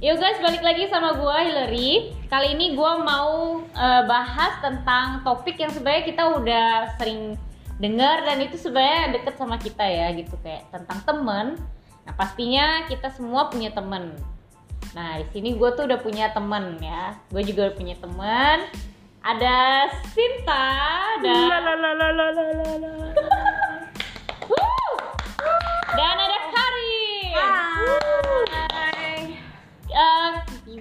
Yo 0.00 0.16
guys, 0.16 0.40
balik 0.40 0.64
lagi 0.64 0.88
sama 0.88 1.12
gue 1.12 1.36
Hillary. 1.44 2.16
Kali 2.32 2.56
ini 2.56 2.72
gue 2.72 2.92
mau 3.04 3.60
uh, 3.60 4.02
bahas 4.08 4.56
tentang 4.64 5.20
topik 5.20 5.60
yang 5.60 5.68
sebenarnya 5.68 6.08
kita 6.08 6.40
udah 6.40 6.68
sering 6.96 7.36
dengar 7.76 8.24
dan 8.24 8.40
itu 8.40 8.56
sebenarnya 8.56 9.20
deket 9.20 9.36
sama 9.36 9.60
kita 9.60 9.84
ya 9.84 10.08
gitu 10.16 10.40
kayak 10.40 10.72
tentang 10.72 11.04
temen. 11.04 11.46
Nah 12.08 12.16
pastinya 12.16 12.88
kita 12.88 13.12
semua 13.12 13.52
punya 13.52 13.76
temen. 13.76 14.16
Nah 14.96 15.20
di 15.20 15.28
sini 15.36 15.60
gue 15.60 15.68
tuh 15.76 15.84
udah 15.84 16.00
punya 16.00 16.32
temen 16.32 16.80
ya. 16.80 17.20
Gue 17.28 17.44
juga 17.44 17.68
udah 17.68 17.76
punya 17.76 17.96
temen. 18.00 18.72
Ada 19.20 19.84
Sinta 20.16 20.72
dan 21.20 21.60
dan 25.92 26.16
ada 26.16 26.39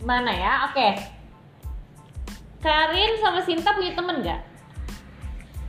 gimana 0.10 0.34
ya? 0.34 0.66
Oke. 0.66 0.90
Karin 2.66 3.14
sama 3.22 3.46
Sinta 3.46 3.78
punya 3.78 3.94
temen 3.94 4.26
nggak? 4.26 4.42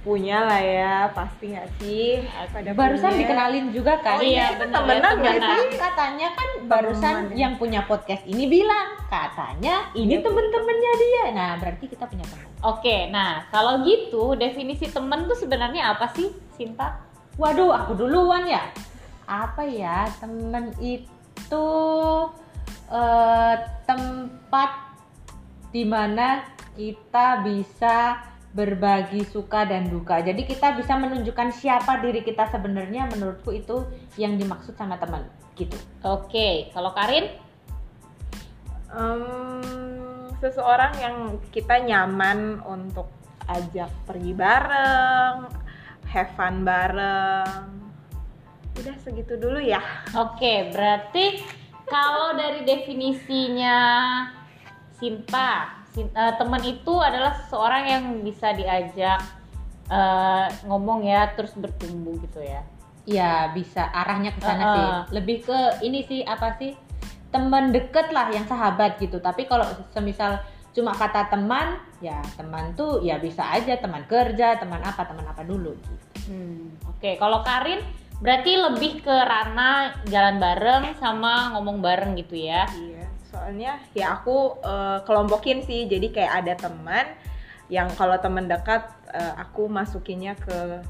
Punya 0.00 0.48
lah 0.48 0.56
ya, 0.64 0.96
pasti 1.12 1.52
nggak 1.52 1.68
sih? 1.76 2.24
Pada 2.48 2.72
barusan 2.72 3.12
punya. 3.12 3.20
dikenalin 3.20 3.66
juga 3.68 4.00
kan 4.00 4.16
Oh 4.16 4.24
iya, 4.24 4.56
bener 4.56 4.72
temenan 4.80 5.12
ya, 5.12 5.20
nggak 5.20 5.34
temenan. 5.36 5.56
sih? 5.60 5.68
katanya 5.76 6.28
kan 6.32 6.48
barusan 6.64 7.14
Temen. 7.28 7.36
yang 7.36 7.52
punya 7.60 7.84
podcast 7.84 8.24
ini 8.24 8.48
bilang 8.48 8.96
katanya 9.12 9.92
ini 9.92 10.16
Iya. 10.16 10.24
temen-temennya 10.24 10.92
dia 10.96 11.24
nah 11.36 11.50
berarti 11.60 11.84
kita 11.84 12.08
punya 12.08 12.24
teman 12.24 12.48
Oke, 12.64 12.96
nah 13.12 13.44
kalau 13.52 13.84
gitu 13.84 14.40
definisi 14.40 14.88
temen 14.88 15.28
tuh 15.28 15.36
sebenarnya 15.36 15.92
apa 15.92 16.08
sih, 16.16 16.32
Sinta? 16.56 16.96
waduh 17.36 17.68
aku 17.76 17.92
duluan 17.92 18.48
ya 18.48 18.64
apa 19.28 19.68
ya 19.68 20.08
temen 20.16 20.72
itu 20.80 21.68
eh, 22.90 23.56
tempat 23.86 24.70
di 25.70 25.86
mana 25.86 26.42
kita 26.74 27.46
bisa 27.46 28.26
berbagi 28.50 29.22
suka 29.30 29.62
dan 29.62 29.86
duka 29.86 30.18
jadi 30.18 30.42
kita 30.42 30.74
bisa 30.74 30.98
menunjukkan 30.98 31.54
siapa 31.54 32.02
diri 32.02 32.26
kita 32.26 32.50
sebenarnya 32.50 33.06
menurutku 33.06 33.54
itu 33.54 33.86
yang 34.18 34.34
dimaksud 34.34 34.74
sama 34.74 34.98
teman 34.98 35.22
gitu 35.54 35.78
Oke, 36.00 36.72
kalau 36.72 36.96
Karin? 36.96 37.28
Em, 38.90 40.32
seseorang 40.40 40.96
yang 40.96 41.16
kita 41.52 41.76
nyaman 41.84 42.64
untuk 42.64 43.12
ajak 43.44 43.92
pergi 44.08 44.32
bareng, 44.32 45.44
have 46.08 46.32
fun 46.32 46.64
bareng. 46.64 47.68
Udah 48.80 48.96
segitu 49.04 49.36
dulu 49.36 49.60
ya. 49.60 49.84
Oke, 50.16 50.72
berarti 50.72 51.44
kalau 51.90 52.38
dari 52.38 52.62
definisinya 52.62 53.76
Sinta, 54.94 55.82
Sin- 55.90 56.14
eh, 56.14 56.34
teman 56.38 56.62
itu 56.62 56.94
adalah 57.02 57.34
seseorang 57.34 57.84
yang 57.84 58.04
bisa 58.22 58.54
diajak 58.54 59.18
eh, 59.90 60.46
ngomong 60.70 61.02
ya, 61.02 61.34
terus 61.34 61.50
bertumbuh 61.58 62.14
gitu 62.22 62.38
ya. 62.38 62.62
Ya 63.10 63.50
bisa 63.50 63.90
arahnya 63.90 64.30
ke 64.30 64.38
sana 64.38 64.62
sih. 64.70 64.86
Lebih 65.18 65.36
ke 65.42 65.58
ini 65.82 66.06
sih 66.06 66.22
apa 66.22 66.54
sih 66.62 66.78
teman 67.34 67.74
deket 67.74 68.14
lah 68.14 68.30
yang 68.30 68.46
sahabat 68.46 69.02
gitu. 69.02 69.18
Tapi 69.18 69.50
kalau 69.50 69.66
semisal 69.90 70.38
cuma 70.70 70.94
kata 70.94 71.26
teman, 71.26 71.82
ya 71.98 72.22
teman 72.38 72.70
tuh 72.78 73.02
ya 73.02 73.18
bisa 73.18 73.42
aja 73.50 73.74
teman 73.82 74.06
kerja, 74.06 74.62
teman 74.62 74.78
apa, 74.78 75.02
teman 75.02 75.26
apa 75.26 75.42
dulu. 75.42 75.74
Gitu. 75.74 75.94
Hmm, 76.30 76.70
Oke, 76.86 77.18
kalau 77.18 77.42
Karin 77.42 77.82
berarti 78.20 78.52
lebih 78.52 79.00
ke 79.00 79.10
ranah 79.10 80.04
jalan 80.06 80.36
bareng 80.36 80.84
sama 81.00 81.56
ngomong 81.56 81.80
bareng 81.80 82.12
gitu 82.20 82.36
ya. 82.36 82.68
Iya, 82.68 83.08
soalnya 83.32 83.72
ya 83.96 84.20
aku 84.20 84.60
eh, 84.60 84.98
kelompokin 85.08 85.64
sih. 85.64 85.88
Jadi 85.88 86.12
kayak 86.12 86.44
ada 86.44 86.54
teman 86.68 87.16
yang 87.72 87.88
kalau 87.96 88.20
teman 88.20 88.44
dekat 88.46 88.84
eh, 89.16 89.34
aku 89.40 89.66
masukinnya 89.72 90.36
ke 90.36 90.84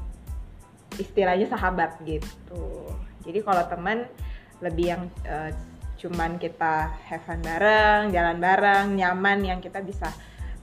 istilahnya 0.99 1.47
sahabat 1.47 2.03
gitu. 2.03 2.91
Jadi 3.23 3.39
kalau 3.39 3.63
teman 3.71 4.03
lebih 4.59 4.85
yang 4.91 5.03
eh, 5.23 5.55
cuman 6.03 6.35
kita 6.35 6.91
have 7.07 7.23
fun 7.23 7.39
bareng, 7.39 8.11
jalan 8.11 8.37
bareng, 8.43 8.85
nyaman 8.99 9.39
yang 9.47 9.59
kita 9.63 9.79
bisa 9.79 10.11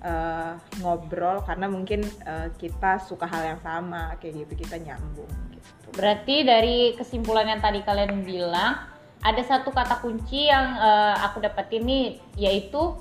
eh, 0.04 0.52
ngobrol 0.84 1.40
karena 1.48 1.64
mungkin 1.64 2.04
eh, 2.28 2.52
kita 2.60 3.00
suka 3.00 3.24
hal 3.24 3.56
yang 3.56 3.60
sama 3.64 4.12
kayak 4.20 4.44
gitu 4.44 4.68
kita 4.68 4.76
nyambung. 4.76 5.47
Berarti 5.94 6.44
dari 6.44 6.94
kesimpulan 6.94 7.48
yang 7.48 7.60
tadi 7.62 7.80
kalian 7.82 8.22
bilang 8.22 8.88
ada 9.18 9.42
satu 9.42 9.74
kata 9.74 9.98
kunci 9.98 10.46
yang 10.46 10.78
eh, 10.78 11.14
aku 11.26 11.42
dapetin 11.42 11.82
nih 11.82 12.06
yaitu 12.38 12.94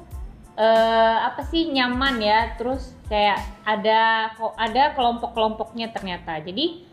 eh, 0.58 1.18
apa 1.22 1.46
sih 1.46 1.70
nyaman 1.70 2.18
ya. 2.22 2.58
Terus 2.58 2.96
kayak 3.08 3.40
ada 3.64 4.34
kok 4.36 4.54
ada 4.58 4.96
kelompok-kelompoknya 4.98 5.94
ternyata. 5.94 6.42
Jadi 6.42 6.88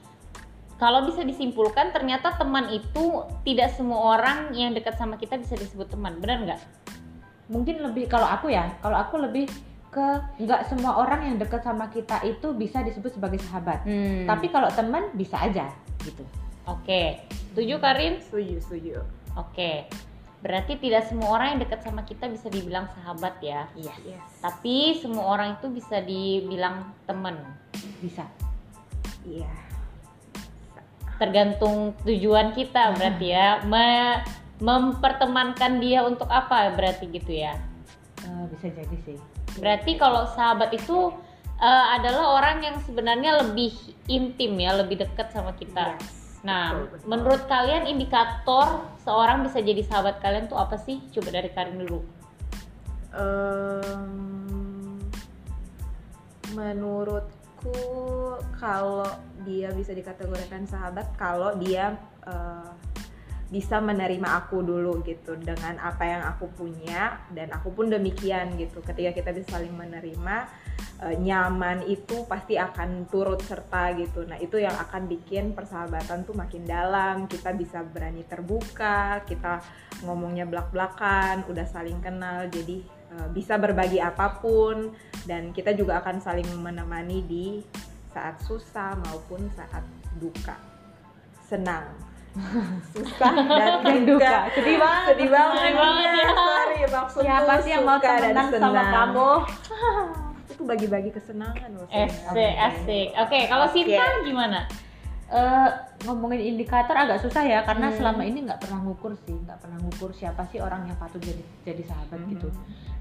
kalau 0.74 1.06
bisa 1.06 1.22
disimpulkan 1.22 1.94
ternyata 1.94 2.34
teman 2.34 2.68
itu 2.68 3.22
tidak 3.46 3.72
semua 3.72 4.18
orang 4.18 4.52
yang 4.52 4.74
dekat 4.74 4.98
sama 4.98 5.16
kita 5.16 5.38
bisa 5.38 5.54
disebut 5.54 5.88
teman. 5.88 6.18
Benar 6.18 6.38
nggak? 6.44 6.60
Mungkin 7.48 7.80
lebih 7.80 8.08
kalau 8.08 8.26
aku 8.26 8.50
ya, 8.50 8.72
kalau 8.80 8.96
aku 8.98 9.20
lebih 9.20 9.46
ke 9.94 10.06
nggak 10.42 10.66
semua 10.66 10.98
orang 11.06 11.22
yang 11.22 11.36
deket 11.38 11.62
sama 11.62 11.86
kita 11.86 12.18
itu 12.26 12.50
bisa 12.58 12.82
disebut 12.82 13.14
sebagai 13.14 13.38
sahabat. 13.46 13.86
Hmm. 13.86 14.26
Tapi 14.26 14.50
kalau 14.50 14.66
teman 14.74 15.14
bisa 15.14 15.38
aja 15.38 15.70
gitu. 16.04 16.24
Oke, 16.64 17.24
setuju 17.52 17.76
Karin? 17.80 18.20
Setuju, 18.24 18.56
setuju. 18.60 18.92
Oke, 19.36 19.88
berarti 20.40 20.76
tidak 20.80 21.08
semua 21.08 21.36
orang 21.36 21.56
yang 21.56 21.60
dekat 21.64 21.80
sama 21.84 22.04
kita 22.08 22.28
bisa 22.28 22.48
dibilang 22.48 22.88
sahabat 22.92 23.36
ya. 23.44 23.68
Iya, 23.76 23.94
Yes. 24.04 24.24
Tapi 24.40 24.96
semua 25.00 25.24
orang 25.28 25.60
itu 25.60 25.68
bisa 25.72 26.00
dibilang 26.00 26.92
teman. 27.08 27.36
bisa. 28.00 28.28
Iya. 29.24 29.48
Tergantung 31.16 31.96
tujuan 32.04 32.52
kita 32.52 32.92
berarti 32.96 33.26
ya. 33.32 33.64
Me- 33.64 34.20
mempertemankan 34.60 35.82
dia 35.82 36.06
untuk 36.06 36.30
apa 36.30 36.70
berarti 36.72 37.10
gitu 37.10 37.32
ya. 37.32 37.58
Eh, 38.24 38.44
bisa 38.52 38.70
jadi 38.70 38.96
sih. 39.04 39.18
Berarti 39.58 39.96
kalau 40.00 40.26
sahabat 40.32 40.72
itu 40.74 41.12
eh, 41.60 41.86
adalah 42.00 42.38
orang 42.40 42.56
yang 42.62 42.76
sebenarnya 42.82 43.44
lebih 43.44 43.74
intim 44.10 44.58
ya, 44.58 44.74
lebih 44.74 45.02
dekat 45.04 45.30
sama 45.30 45.54
kita. 45.54 45.96
Yes, 45.98 46.24
Nah, 46.44 46.76
betul, 46.76 46.88
betul. 46.92 47.06
menurut 47.08 47.42
kalian 47.48 47.84
indikator 47.88 48.84
seorang 49.00 49.40
bisa 49.48 49.64
jadi 49.64 49.80
sahabat 49.80 50.20
kalian 50.20 50.44
tuh 50.46 50.60
apa 50.60 50.76
sih? 50.76 51.00
Coba 51.08 51.32
dari 51.32 51.48
Karin 51.48 51.80
dulu. 51.80 52.04
Em, 53.16 55.00
menurutku 56.52 57.80
kalau 58.60 59.08
dia 59.48 59.72
bisa 59.72 59.96
dikategorikan 59.96 60.68
sahabat 60.68 61.08
kalau 61.16 61.56
dia 61.56 61.96
eh, 62.28 62.70
bisa 63.54 63.78
menerima 63.78 64.42
aku 64.42 64.66
dulu 64.66 64.98
gitu 65.06 65.38
dengan 65.38 65.78
apa 65.78 66.02
yang 66.02 66.26
aku 66.26 66.50
punya 66.58 67.22
dan 67.30 67.54
aku 67.54 67.70
pun 67.70 67.86
demikian 67.86 68.58
gitu. 68.58 68.82
Ketika 68.82 69.14
kita 69.14 69.30
bisa 69.30 69.54
saling 69.54 69.70
menerima 69.70 70.36
eh, 71.06 71.14
nyaman 71.22 71.86
itu 71.86 72.26
pasti 72.26 72.58
akan 72.58 73.06
turut 73.06 73.38
serta 73.46 73.94
gitu. 73.94 74.26
Nah 74.26 74.42
itu 74.42 74.58
yang 74.58 74.74
akan 74.74 75.06
bikin 75.06 75.54
persahabatan 75.54 76.26
tuh 76.26 76.34
makin 76.34 76.66
dalam. 76.66 77.30
Kita 77.30 77.54
bisa 77.54 77.86
berani 77.86 78.26
terbuka 78.26 79.22
kita 79.22 79.62
ngomongnya 80.02 80.50
belak-belakan 80.50 81.46
udah 81.46 81.66
saling 81.70 82.02
kenal 82.02 82.50
jadi 82.50 82.82
eh, 83.14 83.28
bisa 83.30 83.54
berbagi 83.54 84.02
apa 84.02 84.42
pun. 84.42 84.90
Dan 85.22 85.54
kita 85.54 85.78
juga 85.78 86.02
akan 86.02 86.18
saling 86.18 86.50
menemani 86.58 87.22
di 87.22 87.62
saat 88.10 88.42
susah 88.42 88.98
maupun 88.98 89.46
saat 89.54 89.86
duka. 90.18 90.58
Senang 91.46 92.13
susah 92.90 93.32
dan 93.32 93.72
Dan 93.86 94.00
duka. 94.02 94.26
duka 94.26 94.38
sedih 94.52 94.76
banget 94.76 95.04
sedih 95.08 95.28
banget, 95.30 95.60
Sedih 95.60 95.74
banget 95.74 96.10
ya. 96.10 96.26
sorry 96.30 96.78
maksudku 96.84 97.22
Siapa 97.22 97.52
sih 97.62 97.70
yang 97.70 97.84
mau 97.84 97.96
suka 97.96 98.10
dan 98.12 98.20
temenan 98.22 98.46
sama 98.54 98.82
kamu? 98.84 99.30
itu 100.50 100.62
bagi-bagi 100.64 101.10
kesenangan 101.10 101.70
loh 101.72 101.86
Asik, 101.88 102.54
asik. 102.56 103.08
Oke, 103.16 103.38
kalau. 103.44 103.66
Sinta 103.68 104.06
gimana? 104.22 104.60
Eh, 105.26 105.68
ngomongin 106.04 106.38
indikator 106.48 106.94
agak 106.94 107.18
susah 107.18 107.42
ya 107.42 107.60
karena 107.62 107.88
Hmm. 107.88 107.96
selama 107.96 108.22
ini 108.22 108.44
nggak 108.44 108.60
pernah 108.60 108.78
ngukur 108.78 109.16
sih 109.16 109.34
nggak 109.34 109.56
pernah 109.56 109.80
ngukur 109.80 110.12
siapa 110.12 110.44
sih 110.46 110.60
orang 110.60 110.84
yang 110.84 110.94
patut 110.94 111.18
jadi 111.18 111.42
jadi 111.64 111.82
sahabat 111.82 112.20
Mhm. 112.20 112.28
gitu 112.30 112.48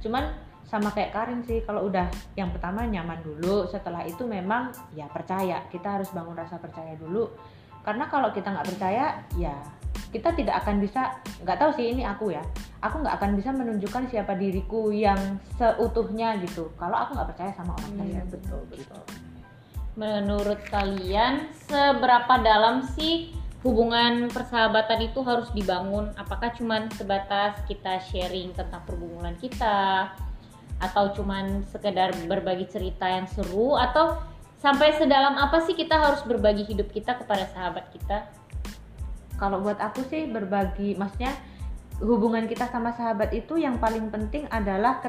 cuman 0.02 0.32
sama 0.64 0.90
kayak 0.90 1.12
Karin 1.12 1.44
sih 1.44 1.62
kalau 1.62 1.86
udah 1.86 2.08
yang 2.34 2.50
pertama 2.50 2.82
nyaman 2.84 3.20
dulu 3.22 3.68
setelah 3.68 4.02
itu 4.02 4.24
memang 4.24 4.72
ya 4.92 5.06
percaya 5.06 5.68
kita 5.68 6.00
harus 6.00 6.10
bangun 6.10 6.34
rasa 6.34 6.58
percaya 6.58 6.96
dulu 6.96 7.28
karena 7.84 8.08
kalau 8.08 8.32
kita 8.32 8.48
nggak 8.52 8.68
percaya 8.74 9.22
ya 9.36 9.56
kita 10.14 10.30
tidak 10.38 10.62
akan 10.62 10.78
bisa 10.78 11.18
nggak 11.42 11.58
tahu 11.58 11.72
sih 11.74 11.90
ini 11.90 12.06
aku 12.06 12.30
ya. 12.30 12.46
Aku 12.86 13.02
nggak 13.02 13.18
akan 13.18 13.32
bisa 13.34 13.50
menunjukkan 13.50 14.14
siapa 14.14 14.38
diriku 14.38 14.94
yang 14.94 15.42
seutuhnya 15.58 16.38
gitu. 16.46 16.70
Kalau 16.78 16.94
aku 16.94 17.18
nggak 17.18 17.30
percaya 17.34 17.52
sama 17.58 17.74
orang 17.82 17.94
lain. 17.98 18.14
Iya, 18.14 18.24
betul 18.30 18.62
betul. 18.70 19.02
Menurut 19.98 20.62
kalian 20.70 21.50
seberapa 21.66 22.42
dalam 22.46 22.86
sih 22.94 23.34
hubungan 23.66 24.30
persahabatan 24.30 25.10
itu 25.10 25.26
harus 25.26 25.50
dibangun? 25.56 26.14
Apakah 26.14 26.54
cuman 26.54 26.94
sebatas 26.94 27.58
kita 27.66 27.98
sharing 28.06 28.54
tentang 28.54 28.86
pergumulan 28.86 29.34
kita? 29.42 30.14
Atau 30.78 31.16
cuman 31.18 31.66
sekedar 31.72 32.14
berbagi 32.30 32.70
cerita 32.70 33.10
yang 33.10 33.26
seru? 33.26 33.80
Atau 33.80 34.20
sampai 34.64 34.96
sedalam 34.96 35.36
apa 35.36 35.60
sih 35.68 35.76
kita 35.76 36.00
harus 36.00 36.24
berbagi 36.24 36.64
hidup 36.64 36.88
kita 36.96 37.20
kepada 37.20 37.52
sahabat 37.52 37.92
kita 37.92 38.32
kalau 39.36 39.60
buat 39.60 39.76
aku 39.84 40.08
sih 40.08 40.32
berbagi 40.32 40.96
maksudnya 40.96 41.36
hubungan 42.00 42.48
kita 42.48 42.72
sama 42.72 42.96
sahabat 42.96 43.36
itu 43.36 43.60
yang 43.60 43.76
paling 43.78 44.08
penting 44.08 44.48
adalah 44.48 45.04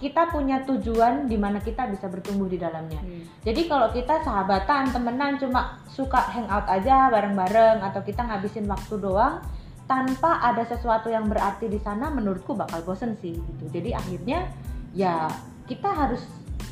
kita 0.00 0.32
punya 0.32 0.64
tujuan 0.64 1.28
di 1.28 1.36
mana 1.36 1.60
kita 1.60 1.84
bisa 1.92 2.08
bertumbuh 2.08 2.48
di 2.48 2.56
dalamnya. 2.56 3.04
Hmm. 3.04 3.20
Jadi 3.44 3.68
kalau 3.68 3.92
kita 3.92 4.24
sahabatan, 4.24 4.88
temenan 4.96 5.36
cuma 5.36 5.76
suka 5.92 6.24
hangout 6.24 6.64
aja 6.72 7.12
bareng-bareng 7.12 7.84
atau 7.84 8.00
kita 8.00 8.24
ngabisin 8.24 8.64
waktu 8.64 8.96
doang 8.96 9.44
tanpa 9.84 10.40
ada 10.40 10.64
sesuatu 10.64 11.12
yang 11.12 11.28
berarti 11.28 11.68
di 11.68 11.76
sana 11.76 12.08
menurutku 12.08 12.56
bakal 12.56 12.80
bosen 12.80 13.12
sih 13.20 13.36
gitu. 13.36 13.64
Jadi 13.68 13.92
akhirnya 13.92 14.48
ya 14.96 15.28
kita 15.68 15.92
harus 15.92 16.24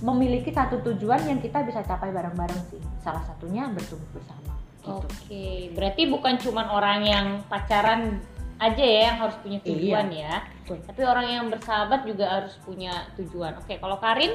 memiliki 0.05 0.51
satu 0.55 0.81
tujuan 0.83 1.25
yang 1.27 1.39
kita 1.43 1.65
bisa 1.67 1.83
capai 1.85 2.11
bareng-bareng 2.15 2.63
sih. 2.71 2.81
Salah 3.03 3.23
satunya 3.25 3.67
bertumbuh 3.71 4.09
bersama. 4.15 4.55
Gitu. 4.79 4.95
Oke, 4.95 5.47
berarti 5.77 6.03
bukan 6.09 6.35
cuma 6.41 6.71
orang 6.73 7.01
yang 7.05 7.27
pacaran 7.51 8.23
aja 8.59 8.83
ya 8.83 9.01
yang 9.13 9.17
harus 9.23 9.37
punya 9.39 9.59
tujuan 9.63 10.07
iya. 10.11 10.23
ya. 10.25 10.37
Betul. 10.65 10.79
Tapi 10.87 11.03
orang 11.05 11.27
yang 11.29 11.45
bersahabat 11.53 12.01
juga 12.09 12.27
harus 12.27 12.55
punya 12.65 13.07
tujuan. 13.21 13.59
Oke, 13.61 13.77
kalau 13.79 14.01
Karin 14.01 14.35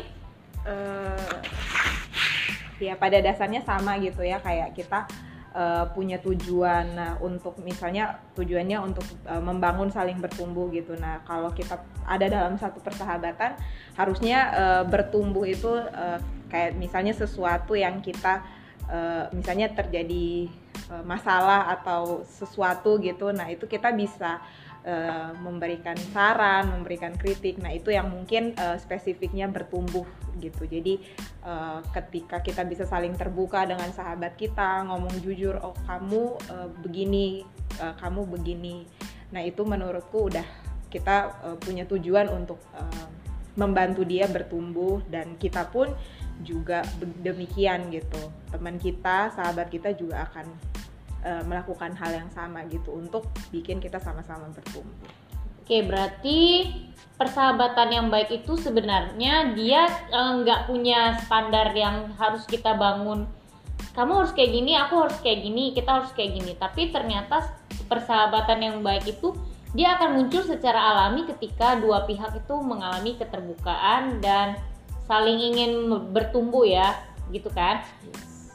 uh, 0.67 1.37
ya 2.79 2.95
pada 2.99 3.19
dasarnya 3.23 3.63
sama 3.63 3.95
gitu 3.99 4.23
ya 4.23 4.39
kayak 4.43 4.75
kita 4.75 5.07
uh, 5.55 5.85
punya 5.93 6.19
tujuan 6.19 6.97
nah, 6.97 7.13
untuk 7.23 7.55
misalnya 7.63 8.19
tujuannya 8.35 8.77
untuk 8.83 9.05
uh, 9.29 9.39
membangun 9.39 9.87
saling 9.93 10.19
bertumbuh 10.19 10.67
gitu. 10.73 10.97
Nah, 10.99 11.23
kalau 11.23 11.53
kita 11.53 11.79
ada 12.03 12.25
dalam 12.27 12.59
satu 12.59 12.83
persahabatan 12.83 13.55
harusnya 13.95 14.39
uh, 14.51 14.83
bertumbuh 14.83 15.47
itu 15.47 15.69
uh, 15.71 16.19
kayak 16.51 16.75
misalnya 16.75 17.15
sesuatu 17.15 17.73
yang 17.77 18.03
kita 18.03 18.43
uh, 18.91 19.31
misalnya 19.31 19.71
terjadi 19.71 20.51
Eh, 20.93 21.05
masalah 21.07 21.79
atau 21.79 22.27
sesuatu 22.27 22.99
gitu 22.99 23.31
nah 23.31 23.47
itu 23.47 23.63
kita 23.65 23.95
bisa 23.95 24.43
uh, 24.87 25.31
memberikan 25.39 25.97
saran 26.11 26.69
memberikan 26.71 27.15
kritik. 27.15 27.59
Nah 27.59 27.71
itu 27.73 27.91
yang 27.91 28.11
mungkin 28.11 28.55
uh, 28.59 28.77
spesifiknya 28.79 29.49
bertumbuh 29.49 30.05
gitu. 30.39 30.67
Jadi 30.67 30.99
uh, 31.43 31.79
ketika 31.91 32.43
kita 32.43 32.63
bisa 32.67 32.87
saling 32.87 33.15
terbuka 33.15 33.63
dengan 33.67 33.89
sahabat 33.91 34.35
kita 34.35 34.87
ngomong 34.87 35.13
jujur 35.23 35.59
oh 35.63 35.75
kamu 35.87 36.37
uh, 36.51 36.69
begini 36.83 37.47
uh, 37.79 37.95
kamu 37.99 38.27
begini. 38.27 38.85
Nah 39.33 39.41
itu 39.41 39.63
menurutku 39.65 40.29
udah 40.29 40.45
kita 40.91 41.41
uh, 41.41 41.57
punya 41.57 41.89
tujuan 41.89 42.29
untuk 42.29 42.61
uh, 42.77 43.07
membantu 43.57 44.05
dia 44.05 44.29
bertumbuh. 44.29 45.01
Dan 45.09 45.37
kita 45.37 45.69
pun 45.69 45.89
juga 46.41 46.81
demikian 47.21 47.89
gitu. 47.93 48.29
Teman 48.49 48.77
kita 48.81 49.33
sahabat 49.33 49.69
kita 49.69 49.93
juga 49.93 50.25
akan 50.29 50.49
uh, 51.23 51.43
melakukan 51.47 51.95
hal 51.95 52.11
yang 52.11 52.29
sama 52.29 52.67
gitu 52.69 52.93
untuk 52.93 53.31
bikin 53.49 53.79
kita 53.79 53.97
sama-sama 53.97 54.51
bertumbuh. 54.51 55.09
Oke 55.63 55.79
berarti 55.87 56.39
persahabatan 57.15 57.89
yang 57.89 58.07
baik 58.11 58.43
itu 58.43 58.59
sebenarnya 58.59 59.55
dia 59.55 59.87
eh, 60.11 60.31
nggak 60.43 60.59
uh, 60.59 60.67
punya 60.67 61.15
standar 61.23 61.71
yang 61.71 62.11
harus 62.19 62.43
kita 62.43 62.75
bangun. 62.75 63.23
Kamu 63.95 64.11
harus 64.25 64.35
kayak 64.35 64.51
gini 64.51 64.75
aku 64.75 65.07
harus 65.07 65.15
kayak 65.23 65.39
gini 65.39 65.71
kita 65.71 66.03
harus 66.03 66.11
kayak 66.11 66.35
gini. 66.35 66.51
Tapi 66.59 66.91
ternyata 66.91 67.55
persahabatan 67.87 68.59
yang 68.59 68.77
baik 68.83 69.07
itu 69.07 69.31
dia 69.71 69.95
akan 69.95 70.19
muncul 70.19 70.43
secara 70.43 70.77
alami 70.77 71.25
ketika 71.31 71.79
dua 71.79 72.03
pihak 72.05 72.35
itu 72.37 72.55
mengalami 72.59 73.15
keterbukaan 73.15 74.19
dan 74.19 74.59
saling 75.07 75.39
ingin 75.39 75.89
bertumbuh 76.11 76.67
ya 76.67 76.93
gitu 77.31 77.49
kan 77.49 77.81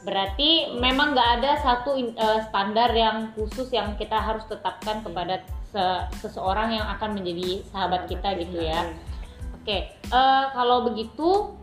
berarti 0.03 0.79
memang 0.79 1.11
nggak 1.11 1.29
ada 1.41 1.51
satu 1.59 1.99
uh, 1.99 2.39
standar 2.47 2.95
yang 2.95 3.35
khusus 3.35 3.67
yang 3.75 3.99
kita 3.99 4.15
harus 4.15 4.47
tetapkan 4.47 5.03
kepada 5.03 5.43
se 5.69 5.83
seseorang 6.23 6.73
yang 6.73 6.87
akan 6.97 7.19
menjadi 7.19 7.61
sahabat 7.69 8.07
kita 8.07 8.31
gitu 8.39 8.63
ya 8.63 8.87
oke 9.53 9.67
okay. 9.67 9.93
uh, 10.09 10.17
eh, 10.17 10.45
kalau 10.55 10.87
begitu 10.87 11.53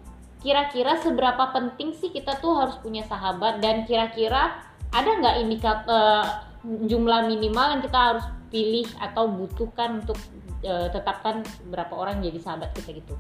kira-kira 0.45 1.01
seberapa 1.01 1.51
penting 1.51 1.97
sih 1.97 2.13
kita 2.13 2.39
tuh 2.39 2.55
harus 2.55 2.77
punya 2.79 3.03
sahabat 3.09 3.59
dan 3.65 3.89
kira-kira 3.89 4.63
ada 4.93 5.11
nggak 5.17 5.37
indikator 5.43 5.91
uh, 5.91 6.25
jumlah 6.63 7.27
minimal 7.27 7.67
yang 7.73 7.83
kita 7.83 7.99
harus 7.99 8.27
pilih 8.53 8.87
atau 9.01 9.27
butuhkan 9.27 10.05
untuk 10.05 10.21
uh, 10.63 10.93
tetapkan 10.93 11.43
berapa 11.73 11.91
orang 11.97 12.23
jadi 12.23 12.39
sahabat 12.39 12.71
kita 12.79 13.01
gitu 13.01 13.17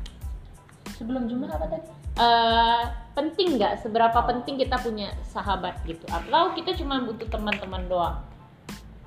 sebelum 0.96 1.28
jumlah 1.28 1.50
apa 1.52 1.66
tadi? 1.66 1.88
Uh, 2.16 2.88
penting 3.12 3.60
nggak? 3.60 3.84
Seberapa 3.84 4.24
penting 4.24 4.56
kita 4.56 4.80
punya 4.80 5.12
sahabat 5.28 5.84
gitu? 5.84 6.08
Atau 6.08 6.56
kita 6.56 6.72
cuma 6.80 7.04
butuh 7.04 7.28
teman-teman 7.28 7.84
doang? 7.88 8.24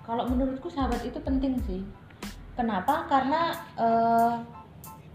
Kalau 0.05 0.25
menurutku 0.29 0.69
sahabat 0.69 1.01
itu 1.05 1.17
penting 1.21 1.57
sih. 1.65 1.81
Kenapa? 2.53 3.09
Karena 3.09 3.53
uh, 3.77 4.41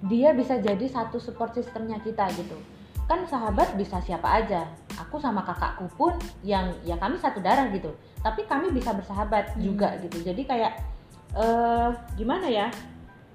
dia 0.07 0.35
bisa 0.35 0.59
jadi 0.59 0.87
satu 0.91 1.23
support 1.23 1.55
sistemnya 1.55 1.99
kita 2.03 2.27
gitu. 2.35 2.59
Kan 3.07 3.27
sahabat 3.31 3.79
bisa 3.79 4.03
siapa 4.03 4.27
aja. 4.43 4.71
Aku 4.99 5.19
sama 5.19 5.43
kakakku 5.47 5.87
pun 5.95 6.15
yang 6.43 6.71
ya 6.87 6.99
kami 6.99 7.19
satu 7.19 7.39
darah 7.43 7.71
gitu. 7.71 7.95
Tapi 8.23 8.47
kami 8.47 8.71
bisa 8.75 8.91
bersahabat 8.91 9.55
hmm. 9.55 9.61
juga 9.63 9.95
gitu. 10.03 10.19
Jadi 10.23 10.43
kayak 10.47 10.83
uh, 11.35 11.95
gimana 12.19 12.47
ya? 12.51 12.71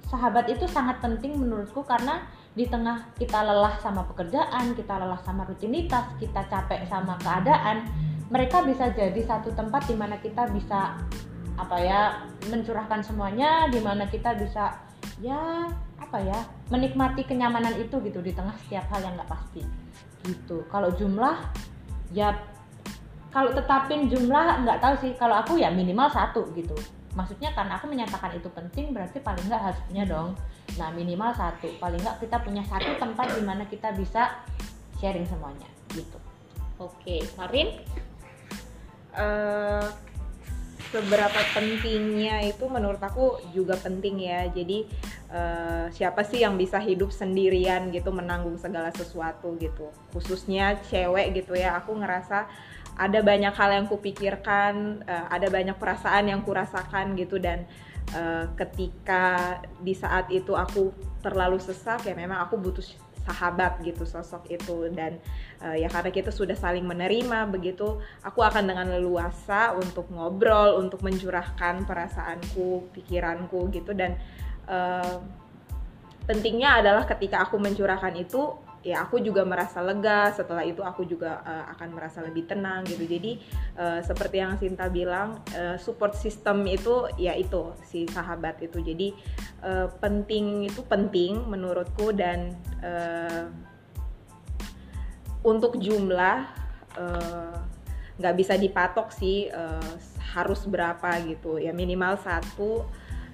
Sahabat 0.10 0.50
itu 0.50 0.66
sangat 0.66 1.00
penting 1.00 1.38
menurutku 1.38 1.86
karena 1.86 2.26
di 2.57 2.66
tengah 2.66 3.13
kita 3.16 3.46
lelah 3.46 3.78
sama 3.78 4.04
pekerjaan, 4.10 4.74
kita 4.74 4.98
lelah 4.98 5.22
sama 5.22 5.46
rutinitas, 5.46 6.10
kita 6.18 6.44
capek 6.50 6.84
sama 6.90 7.16
keadaan, 7.22 7.86
mereka 8.30 8.66
bisa 8.66 8.90
jadi 8.94 9.22
satu 9.22 9.54
tempat 9.54 9.86
di 9.90 9.96
mana 9.96 10.18
kita 10.18 10.50
bisa 10.50 10.98
apa 11.60 11.78
ya 11.78 12.25
mencurahkan 12.50 13.04
semuanya, 13.06 13.69
di 13.69 13.80
mana 13.84 14.07
kita 14.10 14.34
bisa 14.38 14.80
ya 15.19 15.68
apa 16.00 16.18
ya 16.24 16.40
menikmati 16.72 17.28
kenyamanan 17.28 17.75
itu 17.75 18.00
gitu 18.01 18.24
di 18.24 18.31
tengah 18.31 18.56
setiap 18.66 18.88
hal 18.90 19.04
yang 19.04 19.13
nggak 19.19 19.30
pasti 19.30 19.62
gitu. 20.25 20.66
Kalau 20.72 20.90
jumlah 20.95 21.38
ya 22.16 22.34
kalau 23.30 23.54
tetapin 23.54 24.10
jumlah 24.10 24.66
nggak 24.66 24.81
tahu 24.81 24.95
sih. 25.06 25.12
Kalau 25.16 25.38
aku 25.38 25.62
ya 25.62 25.69
minimal 25.69 26.10
satu 26.10 26.50
gitu 26.57 26.74
maksudnya 27.19 27.52
karena 27.52 27.76
aku 27.76 27.92
menyatakan 27.92 28.31
itu 28.31 28.47
penting 28.47 28.95
berarti 28.95 29.19
paling 29.19 29.44
nggak 29.52 29.59
harus 29.59 29.80
punya 29.92 30.07
dong. 30.07 30.40
Nah 30.80 30.88
minimal 30.95 31.35
satu. 31.35 31.68
Paling 31.76 31.99
nggak 31.99 32.23
kita 32.23 32.40
punya 32.40 32.64
satu 32.64 32.95
tempat 32.95 33.35
di 33.35 33.44
mana 33.44 33.68
kita 33.68 33.92
bisa 33.92 34.40
sharing 35.04 35.28
semuanya 35.28 35.68
gitu. 35.92 36.16
Oke 36.80 37.28
Karin 37.35 37.83
uh, 39.19 39.83
seberapa 40.90 41.42
pentingnya 41.54 42.49
itu 42.49 42.66
menurut 42.71 43.04
aku 43.04 43.44
juga 43.52 43.76
penting 43.76 44.23
ya. 44.23 44.47
Jadi 44.47 44.88
uh, 45.30 45.92
siapa 45.92 46.23
sih 46.23 46.42
yang 46.42 46.56
bisa 46.56 46.80
hidup 46.80 47.11
sendirian 47.14 47.92
gitu 47.92 48.09
menanggung 48.09 48.56
segala 48.57 48.90
sesuatu 48.95 49.59
gitu. 49.59 49.92
Khususnya 50.16 50.80
cewek 50.88 51.35
gitu 51.35 51.54
ya. 51.54 51.78
Aku 51.83 51.94
ngerasa 51.94 52.49
ada 53.00 53.24
banyak 53.24 53.56
hal 53.56 53.70
yang 53.72 53.88
kupikirkan, 53.88 55.00
uh, 55.08 55.32
ada 55.32 55.48
banyak 55.48 55.80
perasaan 55.80 56.28
yang 56.28 56.44
kurasakan 56.44 57.16
gitu. 57.16 57.40
Dan 57.40 57.64
uh, 58.12 58.52
ketika 58.60 59.58
di 59.80 59.96
saat 59.96 60.28
itu 60.28 60.52
aku 60.52 60.92
terlalu 61.24 61.64
sesak 61.64 62.04
ya 62.04 62.12
memang 62.12 62.44
aku 62.44 62.60
butuh 62.60 62.84
sahabat 63.24 63.80
gitu 63.88 64.04
sosok 64.04 64.52
itu. 64.52 64.92
Dan 64.92 65.16
uh, 65.64 65.80
ya 65.80 65.88
karena 65.88 66.12
kita 66.12 66.36
sudah 66.36 66.60
saling 66.60 66.84
menerima 66.84 67.48
begitu 67.48 68.04
aku 68.20 68.44
akan 68.44 68.68
dengan 68.68 68.92
leluasa 68.92 69.80
untuk 69.80 70.12
ngobrol 70.12 70.84
untuk 70.84 71.00
mencurahkan 71.00 71.88
perasaanku 71.88 72.92
pikiranku 72.92 73.72
gitu. 73.72 73.96
Dan 73.96 74.20
uh, 74.68 75.24
pentingnya 76.28 76.84
adalah 76.84 77.08
ketika 77.08 77.48
aku 77.48 77.56
mencurahkan 77.56 78.12
itu 78.20 78.69
ya 78.80 79.04
aku 79.04 79.19
juga 79.19 79.44
merasa 79.44 79.83
lega 79.83 80.31
setelah 80.31 80.64
itu 80.64 80.80
aku 80.80 81.04
juga 81.04 81.44
uh, 81.44 81.66
akan 81.76 81.90
merasa 82.00 82.24
lebih 82.24 82.48
tenang 82.48 82.88
gitu. 82.88 83.04
Jadi 83.04 83.40
uh, 83.76 84.00
seperti 84.00 84.40
yang 84.40 84.56
Sinta 84.56 84.88
bilang 84.88 85.44
uh, 85.52 85.76
support 85.76 86.16
system 86.16 86.64
itu 86.64 87.12
ya 87.19 87.36
itu 87.36 87.76
si 87.83 88.07
sahabat 88.07 88.64
itu. 88.64 88.80
Jadi 88.80 89.12
uh, 89.64 89.92
penting 90.00 90.71
itu 90.71 90.81
penting 90.88 91.44
menurutku 91.44 92.16
dan 92.16 92.56
uh, 92.80 93.52
untuk 95.44 95.80
jumlah 95.80 96.38
nggak 98.19 98.33
uh, 98.36 98.38
bisa 98.38 98.59
dipatok 98.59 99.12
sih 99.12 99.48
uh, 99.52 99.92
harus 100.36 100.64
berapa 100.68 101.19
gitu. 101.28 101.59
Ya 101.59 101.76
minimal 101.76 102.16
satu 102.19 102.88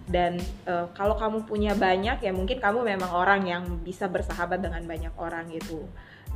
dan 0.05 0.37
uh, 0.69 0.85
kalau 0.93 1.17
kamu 1.17 1.49
punya 1.49 1.73
banyak 1.73 2.21
ya 2.21 2.31
mungkin 2.33 2.61
kamu 2.61 2.85
memang 2.85 3.09
orang 3.09 3.41
yang 3.45 3.63
bisa 3.81 4.05
bersahabat 4.05 4.61
dengan 4.61 4.85
banyak 4.85 5.13
orang 5.17 5.49
gitu 5.49 5.81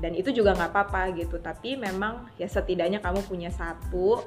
dan 0.01 0.17
itu 0.17 0.33
juga 0.33 0.57
nggak 0.57 0.71
apa-apa 0.73 1.13
gitu 1.13 1.37
tapi 1.37 1.77
memang 1.77 2.25
ya 2.41 2.49
setidaknya 2.49 2.97
kamu 2.97 3.21
punya 3.29 3.53
satu 3.53 4.25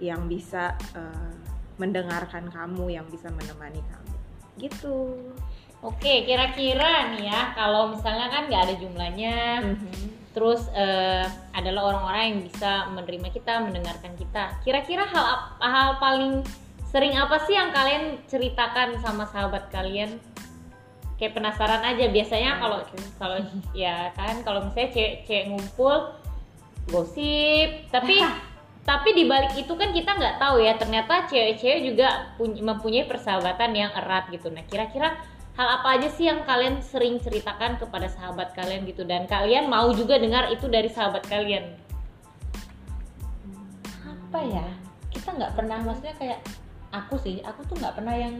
yang 0.00 0.24
bisa 0.24 0.72
uh, 0.96 1.32
mendengarkan 1.76 2.48
kamu 2.48 2.96
yang 2.96 3.06
bisa 3.12 3.28
menemani 3.28 3.84
kamu 3.84 4.12
gitu 4.56 5.20
Oke, 5.82 6.22
kira-kira 6.22 7.10
nih 7.10 7.26
ya, 7.26 7.50
kalau 7.58 7.90
misalnya 7.90 8.30
kan 8.30 8.46
nggak 8.46 8.70
ada 8.70 8.74
jumlahnya, 8.78 9.36
Mhm. 9.66 10.30
terus 10.30 10.70
eh, 10.70 11.26
adalah 11.50 11.90
orang-orang 11.90 12.22
yang 12.30 12.40
bisa 12.46 12.86
menerima 12.94 13.28
kita, 13.34 13.66
mendengarkan 13.66 14.14
kita. 14.14 14.62
Kira-kira 14.62 15.02
hal 15.02 15.26
hal 15.58 15.98
paling 15.98 16.46
sering 16.92 17.16
apa 17.16 17.40
sih 17.48 17.56
yang 17.56 17.72
kalian 17.72 18.20
ceritakan 18.28 19.00
sama 19.00 19.24
sahabat 19.24 19.72
kalian? 19.72 20.20
Kayak 21.16 21.40
penasaran 21.40 21.82
aja. 21.82 22.06
Biasanya 22.12 22.60
kalau 22.60 22.78
Oke. 22.84 23.00
kalau 23.16 23.36
ya 23.72 24.12
kan 24.12 24.44
kalau 24.44 24.68
misalnya 24.68 24.92
cewek-cewek 24.92 25.44
ngumpul 25.48 26.12
gosip, 26.92 27.88
tapi 27.88 28.20
tapi 28.90 29.08
di 29.16 29.24
balik 29.24 29.56
itu 29.56 29.72
kan 29.72 29.94
kita 29.94 30.10
nggak 30.18 30.36
tahu 30.42 30.60
ya 30.60 30.76
ternyata 30.76 31.24
cewek-cewek 31.30 31.80
juga 31.88 32.34
puny- 32.36 32.60
mempunyai 32.60 33.08
persahabatan 33.08 33.72
yang 33.72 33.90
erat 33.96 34.28
gitu. 34.28 34.52
Nah 34.52 34.66
kira-kira 34.68 35.16
hal 35.56 35.68
apa 35.80 35.96
aja 35.96 36.08
sih 36.12 36.28
yang 36.28 36.44
kalian 36.44 36.84
sering 36.84 37.20
ceritakan 37.20 37.76
kepada 37.80 38.08
sahabat 38.08 38.52
kalian 38.52 38.84
gitu 38.88 39.04
dan 39.04 39.28
kalian 39.28 39.68
mau 39.68 39.92
juga 39.92 40.16
dengar 40.20 40.48
itu 40.52 40.68
dari 40.68 40.92
sahabat 40.92 41.24
kalian? 41.28 41.82
apa 44.32 44.48
ya 44.48 44.64
kita 45.12 45.28
nggak 45.36 45.52
pernah 45.52 45.76
maksudnya 45.84 46.16
kayak 46.16 46.40
aku 46.92 47.16
sih 47.18 47.40
aku 47.40 47.64
tuh 47.66 47.80
nggak 47.80 47.96
pernah 47.96 48.14
yang 48.14 48.36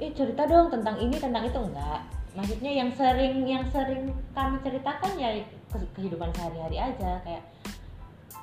eh 0.00 0.10
cerita 0.16 0.48
dong 0.48 0.72
tentang 0.72 0.96
ini 0.98 1.14
tentang 1.20 1.44
itu. 1.44 1.60
Enggak 1.60 2.02
maksudnya 2.36 2.70
yang 2.70 2.90
sering 2.94 3.42
yang 3.48 3.64
sering 3.72 4.14
kami 4.30 4.62
ceritakan 4.62 5.12
ya 5.18 5.42
ke- 5.70 5.90
kehidupan 5.96 6.30
sehari-hari 6.34 6.78
aja. 6.78 7.18
Kayak 7.22 7.44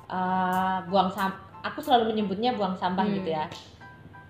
eh, 0.05 0.77
buang 0.89 1.09
sam 1.11 1.33
aku 1.65 1.81
selalu 1.81 2.13
menyebutnya 2.13 2.53
buang 2.53 2.77
sampah 2.77 3.05
Hmm. 3.07 3.15
gitu 3.17 3.29
ya. 3.33 3.45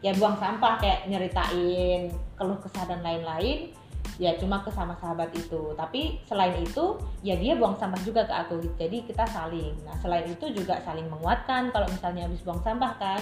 Ya 0.04 0.12
buang 0.16 0.38
sampah 0.38 0.78
kayak 0.78 1.10
nyeritain 1.10 2.14
keluh 2.38 2.60
kesah 2.62 2.86
dan 2.86 3.02
lain-lain 3.02 3.74
ya 4.16 4.32
cuma 4.40 4.64
ke 4.64 4.72
sama 4.72 4.96
sahabat 5.02 5.34
itu. 5.36 5.74
Tapi 5.76 6.24
selain 6.24 6.56
itu 6.62 6.96
ya 7.26 7.36
dia 7.36 7.58
buang 7.58 7.76
sampah 7.76 8.00
juga 8.06 8.24
ke 8.24 8.32
aku. 8.32 8.62
Jadi 8.80 9.04
kita 9.04 9.28
saling. 9.28 9.76
Nah 9.84 9.98
selain 10.00 10.30
itu 10.30 10.46
juga 10.54 10.80
saling 10.86 11.10
menguatkan. 11.10 11.74
Kalau 11.74 11.88
misalnya 11.90 12.30
habis 12.30 12.40
buang 12.46 12.62
sampah 12.64 12.96
kan 13.02 13.22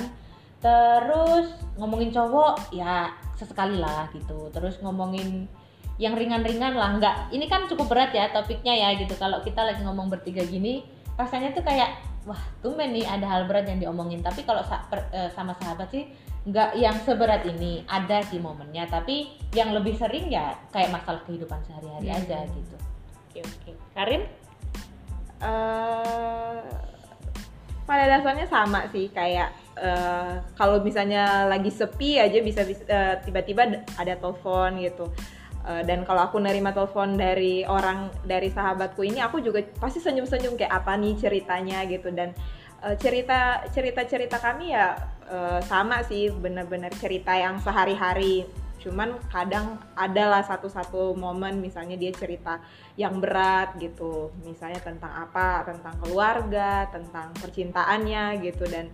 terus 0.63 1.51
ngomongin 1.75 2.15
cowok 2.15 2.71
ya 2.71 3.11
sesekali 3.35 3.75
lah 3.83 4.07
gitu. 4.15 4.47
Terus 4.55 4.79
ngomongin 4.79 5.51
yang 5.99 6.15
ringan-ringan 6.15 6.73
lah. 6.79 6.95
Nggak 6.95 7.35
ini 7.35 7.45
kan 7.51 7.67
cukup 7.67 7.91
berat 7.91 8.15
ya 8.15 8.31
topiknya 8.31 8.71
ya 8.71 8.95
gitu. 8.95 9.13
Kalau 9.19 9.43
kita 9.43 9.61
lagi 9.61 9.83
ngomong 9.83 10.07
bertiga 10.07 10.41
gini 10.47 10.87
rasanya 11.19 11.53
tuh 11.53 11.61
kayak 11.61 11.93
wah 12.23 12.39
tumben 12.63 12.95
nih 12.95 13.03
ada 13.03 13.27
hal 13.27 13.43
berat 13.45 13.67
yang 13.67 13.83
diomongin. 13.83 14.23
Tapi 14.23 14.47
kalau 14.47 14.63
sa- 14.63 14.87
per- 14.87 15.11
eh, 15.11 15.27
sama 15.35 15.51
sahabat 15.59 15.91
sih 15.91 16.07
nggak 16.47 16.79
yang 16.79 16.95
seberat 17.03 17.43
ini. 17.43 17.83
Ada 17.83 18.23
sih 18.31 18.39
momennya. 18.39 18.87
Tapi 18.87 19.35
yang 19.51 19.75
lebih 19.75 19.99
sering 19.99 20.31
ya 20.31 20.55
kayak 20.71 20.95
masalah 20.95 21.19
kehidupan 21.27 21.59
sehari-hari 21.67 22.07
Hmm. 22.07 22.19
aja 22.23 22.39
gitu. 22.47 22.77
Oke 23.27 23.39
oke. 23.43 23.71
Karin? 23.91 24.23
eh 25.43 26.63
pada 27.83 28.07
dasarnya 28.07 28.47
sama 28.47 28.87
sih. 28.95 29.11
Kayak 29.11 29.51
eh, 29.77 30.33
kalau 30.57 30.81
misalnya 30.81 31.49
lagi 31.49 31.69
sepi 31.73 32.21
aja 32.21 32.39
bisa 32.41 32.61
eh, 32.65 33.15
tiba-tiba 33.25 33.85
ada 33.97 34.13
telepon 34.17 34.77
gitu. 34.81 35.09
Eh, 35.63 35.81
dan 35.87 36.03
kalau 36.03 36.27
aku 36.27 36.43
nerima 36.43 36.75
telepon 36.75 37.15
dari 37.15 37.63
orang 37.63 38.11
dari 38.27 38.51
sahabatku 38.51 38.99
ini 38.99 39.23
aku 39.23 39.39
juga 39.39 39.63
pasti 39.79 40.03
senyum-senyum 40.03 40.59
kayak 40.59 40.73
apa 40.83 40.99
nih 40.99 41.15
ceritanya? 41.15 41.87
gitu. 41.87 42.11
Dan 42.11 42.35
eh, 42.83 42.95
cerita 42.99 43.63
cerita 43.71 44.03
cerita 44.03 44.37
kami 44.43 44.75
ya 44.75 44.91
eh, 45.31 45.59
sama 45.63 46.03
sih 46.03 46.27
benar-benar 46.35 46.91
cerita 46.99 47.31
yang 47.39 47.63
sehari-hari. 47.63 48.43
Cuman 48.83 49.15
kadang 49.31 49.79
adalah 49.95 50.43
satu-satu 50.43 51.15
momen 51.15 51.63
misalnya 51.63 51.95
dia 51.95 52.11
cerita 52.11 52.59
yang 52.99 53.23
berat 53.23 53.79
gitu. 53.79 54.35
Misalnya 54.43 54.83
tentang 54.83 55.15
apa? 55.15 55.63
Tentang 55.63 55.95
keluarga 56.03 56.91
tentang 56.91 57.31
percintaannya 57.39 58.43
gitu. 58.43 58.67
Dan 58.67 58.91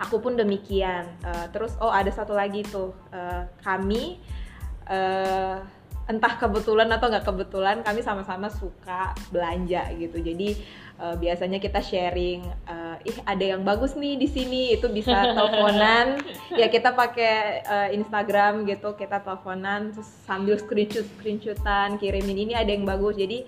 aku 0.00 0.16
pun 0.24 0.32
demikian. 0.34 1.04
Eh, 1.20 1.46
terus 1.52 1.76
oh 1.78 1.92
ada 1.92 2.08
satu 2.08 2.32
lagi 2.32 2.64
tuh. 2.64 2.96
Eh, 3.12 3.44
kami 3.60 4.16
eh, 4.88 5.56
entah 6.10 6.34
kebetulan 6.42 6.90
atau 6.90 7.06
nggak 7.06 7.22
kebetulan 7.22 7.86
kami 7.86 8.02
sama-sama 8.02 8.48
suka 8.50 9.14
belanja 9.30 9.92
gitu. 9.94 10.18
Jadi 10.18 10.56
eh, 10.98 11.14
biasanya 11.20 11.60
kita 11.60 11.84
sharing 11.84 12.42
eh, 12.66 12.96
ih 13.12 13.18
ada 13.28 13.44
yang 13.44 13.62
bagus 13.62 13.92
nih 13.94 14.16
di 14.16 14.26
sini. 14.26 14.74
Itu 14.74 14.88
bisa 14.88 15.14
teleponan. 15.36 16.18
Ya 16.56 16.72
kita 16.72 16.96
pakai 16.96 17.62
eh, 17.62 17.88
Instagram 18.00 18.64
gitu 18.64 18.96
kita 18.96 19.20
teleponan 19.20 19.92
terus 19.92 20.08
sambil 20.24 20.56
screenshot 20.56 21.04
screenshotan 21.20 22.00
kirimin 22.00 22.48
ini 22.48 22.52
ada 22.56 22.72
yang 22.72 22.88
bagus. 22.88 23.20
Jadi 23.20 23.44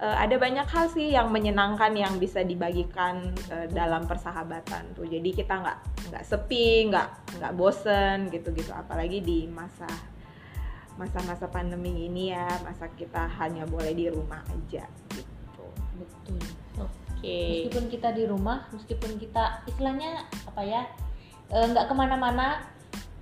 eh, 0.00 0.16
ada 0.16 0.36
banyak 0.38 0.66
hal 0.66 0.86
sih 0.90 1.14
yang 1.14 1.30
menyenangkan 1.30 1.94
yang 1.94 2.18
bisa 2.18 2.42
dibagikan 2.42 3.34
eh, 3.50 3.66
dalam 3.70 4.06
persahabatan 4.08 4.94
tuh. 4.96 5.06
Jadi 5.06 5.30
kita 5.30 5.60
nggak 5.60 5.78
nggak 6.10 6.24
sepi 6.24 6.90
nggak 6.90 7.08
nggak 7.38 7.52
bosen 7.54 8.30
gitu 8.30 8.50
gitu 8.54 8.70
apalagi 8.74 9.22
di 9.22 9.46
masa 9.50 9.86
masa-masa 10.94 11.50
pandemi 11.50 12.06
ini 12.06 12.30
ya 12.30 12.46
masa 12.62 12.86
kita 12.94 13.26
hanya 13.42 13.66
boleh 13.66 13.90
di 13.94 14.06
rumah 14.06 14.42
aja 14.46 14.86
gitu. 15.10 15.66
Betul. 15.98 16.38
Oke. 17.24 17.40
meskipun 17.64 17.84
kita 17.88 18.08
di 18.12 18.24
rumah 18.28 18.68
meskipun 18.70 19.16
kita 19.16 19.64
istilahnya 19.64 20.28
apa 20.44 20.62
ya 20.62 20.82
eh, 21.50 21.66
nggak 21.72 21.88
ke 21.90 21.94
mana-mana 21.96 22.73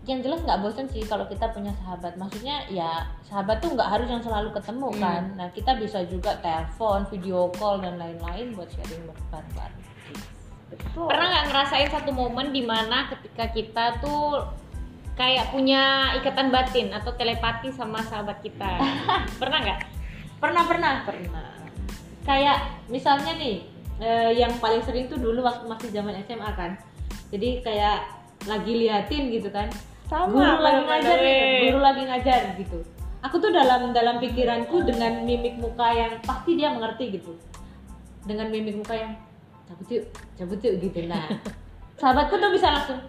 yang 0.02 0.18
jelas 0.18 0.42
nggak 0.42 0.66
bosan 0.66 0.90
sih 0.90 1.06
kalau 1.06 1.22
kita 1.30 1.46
punya 1.54 1.70
sahabat. 1.78 2.18
Maksudnya 2.18 2.66
ya 2.66 3.06
sahabat 3.22 3.62
tuh 3.62 3.70
nggak 3.78 3.86
harus 3.86 4.10
yang 4.10 4.18
selalu 4.18 4.50
ketemu 4.50 4.88
Hmm. 4.90 5.00
kan. 5.00 5.22
Nah 5.38 5.48
kita 5.54 5.78
bisa 5.78 6.02
juga 6.10 6.34
telepon 6.42 7.06
video 7.06 7.46
call 7.54 7.78
dan 7.78 8.02
lain-lain 8.02 8.50
buat 8.58 8.66
sharing 8.66 9.06
bareng-bareng 9.30 9.82
betul. 10.72 11.06
Pernah 11.06 11.26
nggak 11.28 11.46
ngerasain 11.52 11.88
satu 11.92 12.10
momen 12.10 12.50
di 12.50 12.64
mana 12.64 13.06
ketika 13.12 13.44
kita 13.52 13.84
tuh 14.00 14.42
kayak 15.14 15.52
punya 15.52 16.16
ikatan 16.18 16.48
batin 16.48 16.88
atau 16.90 17.12
telepati 17.14 17.68
sama 17.70 18.00
sahabat 18.02 18.40
kita? 18.42 18.80
Pernah 19.40 19.58
nggak? 19.62 19.80
pernah 20.42 20.66
pernah. 20.66 20.94
Pernah. 21.06 21.54
Kayak 22.26 22.58
misalnya 22.90 23.38
nih 23.38 23.62
eh, 24.02 24.34
yang 24.34 24.50
paling 24.58 24.82
sering 24.82 25.06
tuh 25.06 25.14
dulu 25.14 25.46
waktu 25.46 25.70
masih 25.70 25.94
zaman 25.94 26.18
SMA 26.26 26.50
kan. 26.58 26.74
Jadi 27.30 27.62
kayak 27.62 28.02
lagi 28.50 28.74
liatin 28.74 29.30
gitu 29.30 29.46
kan 29.54 29.70
sama 30.12 30.28
guru 30.28 30.60
lagi 30.60 30.82
ngajar 30.84 31.16
Weh. 31.24 31.72
guru 31.72 31.78
lagi 31.80 32.02
ngajar 32.04 32.40
gitu 32.60 32.78
aku 33.24 33.36
tuh 33.40 33.48
dalam 33.48 33.96
dalam 33.96 34.20
pikiranku 34.20 34.84
dengan 34.84 35.24
mimik 35.24 35.56
muka 35.56 35.88
yang 35.96 36.12
pasti 36.20 36.60
dia 36.60 36.68
mengerti 36.68 37.16
gitu 37.16 37.32
dengan 38.28 38.52
mimik 38.52 38.76
muka 38.76 38.92
yang 38.92 39.12
cabut 39.64 39.88
yuk 39.88 40.04
cabut 40.36 40.60
yuk 40.60 40.74
gitu 40.84 41.08
nah 41.08 41.24
sahabatku 42.00 42.36
tuh 42.36 42.52
bisa 42.52 42.68
langsung 42.68 43.00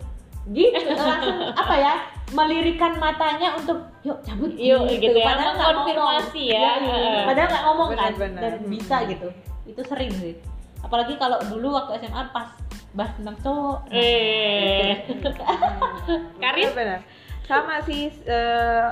gitu 0.55 0.71
langsung 0.95 1.51
apa 1.55 1.75
ya 1.75 1.93
melirikan 2.31 2.95
matanya 2.99 3.55
untuk 3.59 3.83
yuk 4.03 4.19
cabut 4.23 4.51
Yuk, 4.55 4.87
gitu 4.99 5.15
ya, 5.15 5.27
padahal 5.35 5.51
nggak 5.55 5.69
ngomong. 5.75 5.87
ya. 6.35 6.67
Heeh. 6.79 7.19
padahal 7.27 7.47
nggak 7.51 7.63
ngomong 7.67 7.89
kan 7.95 8.11
Benar-benar. 8.15 8.41
dan 8.41 8.53
bisa 8.67 8.95
gitu 9.11 9.27
itu 9.67 9.81
sering 9.87 10.11
sih 10.15 10.33
apalagi 10.83 11.15
kalau 11.15 11.39
dulu 11.47 11.71
waktu 11.79 11.99
SMA 12.03 12.21
pas 12.35 12.47
bahas 12.93 13.13
tentang 13.17 13.37
cowok 13.41 13.79
Eh. 13.89 15.01
gitu. 15.09 15.29
Karin? 16.41 16.69
Benar 16.73 17.01
sama 17.43 17.83
sih 17.83 18.07
eh, 18.23 18.89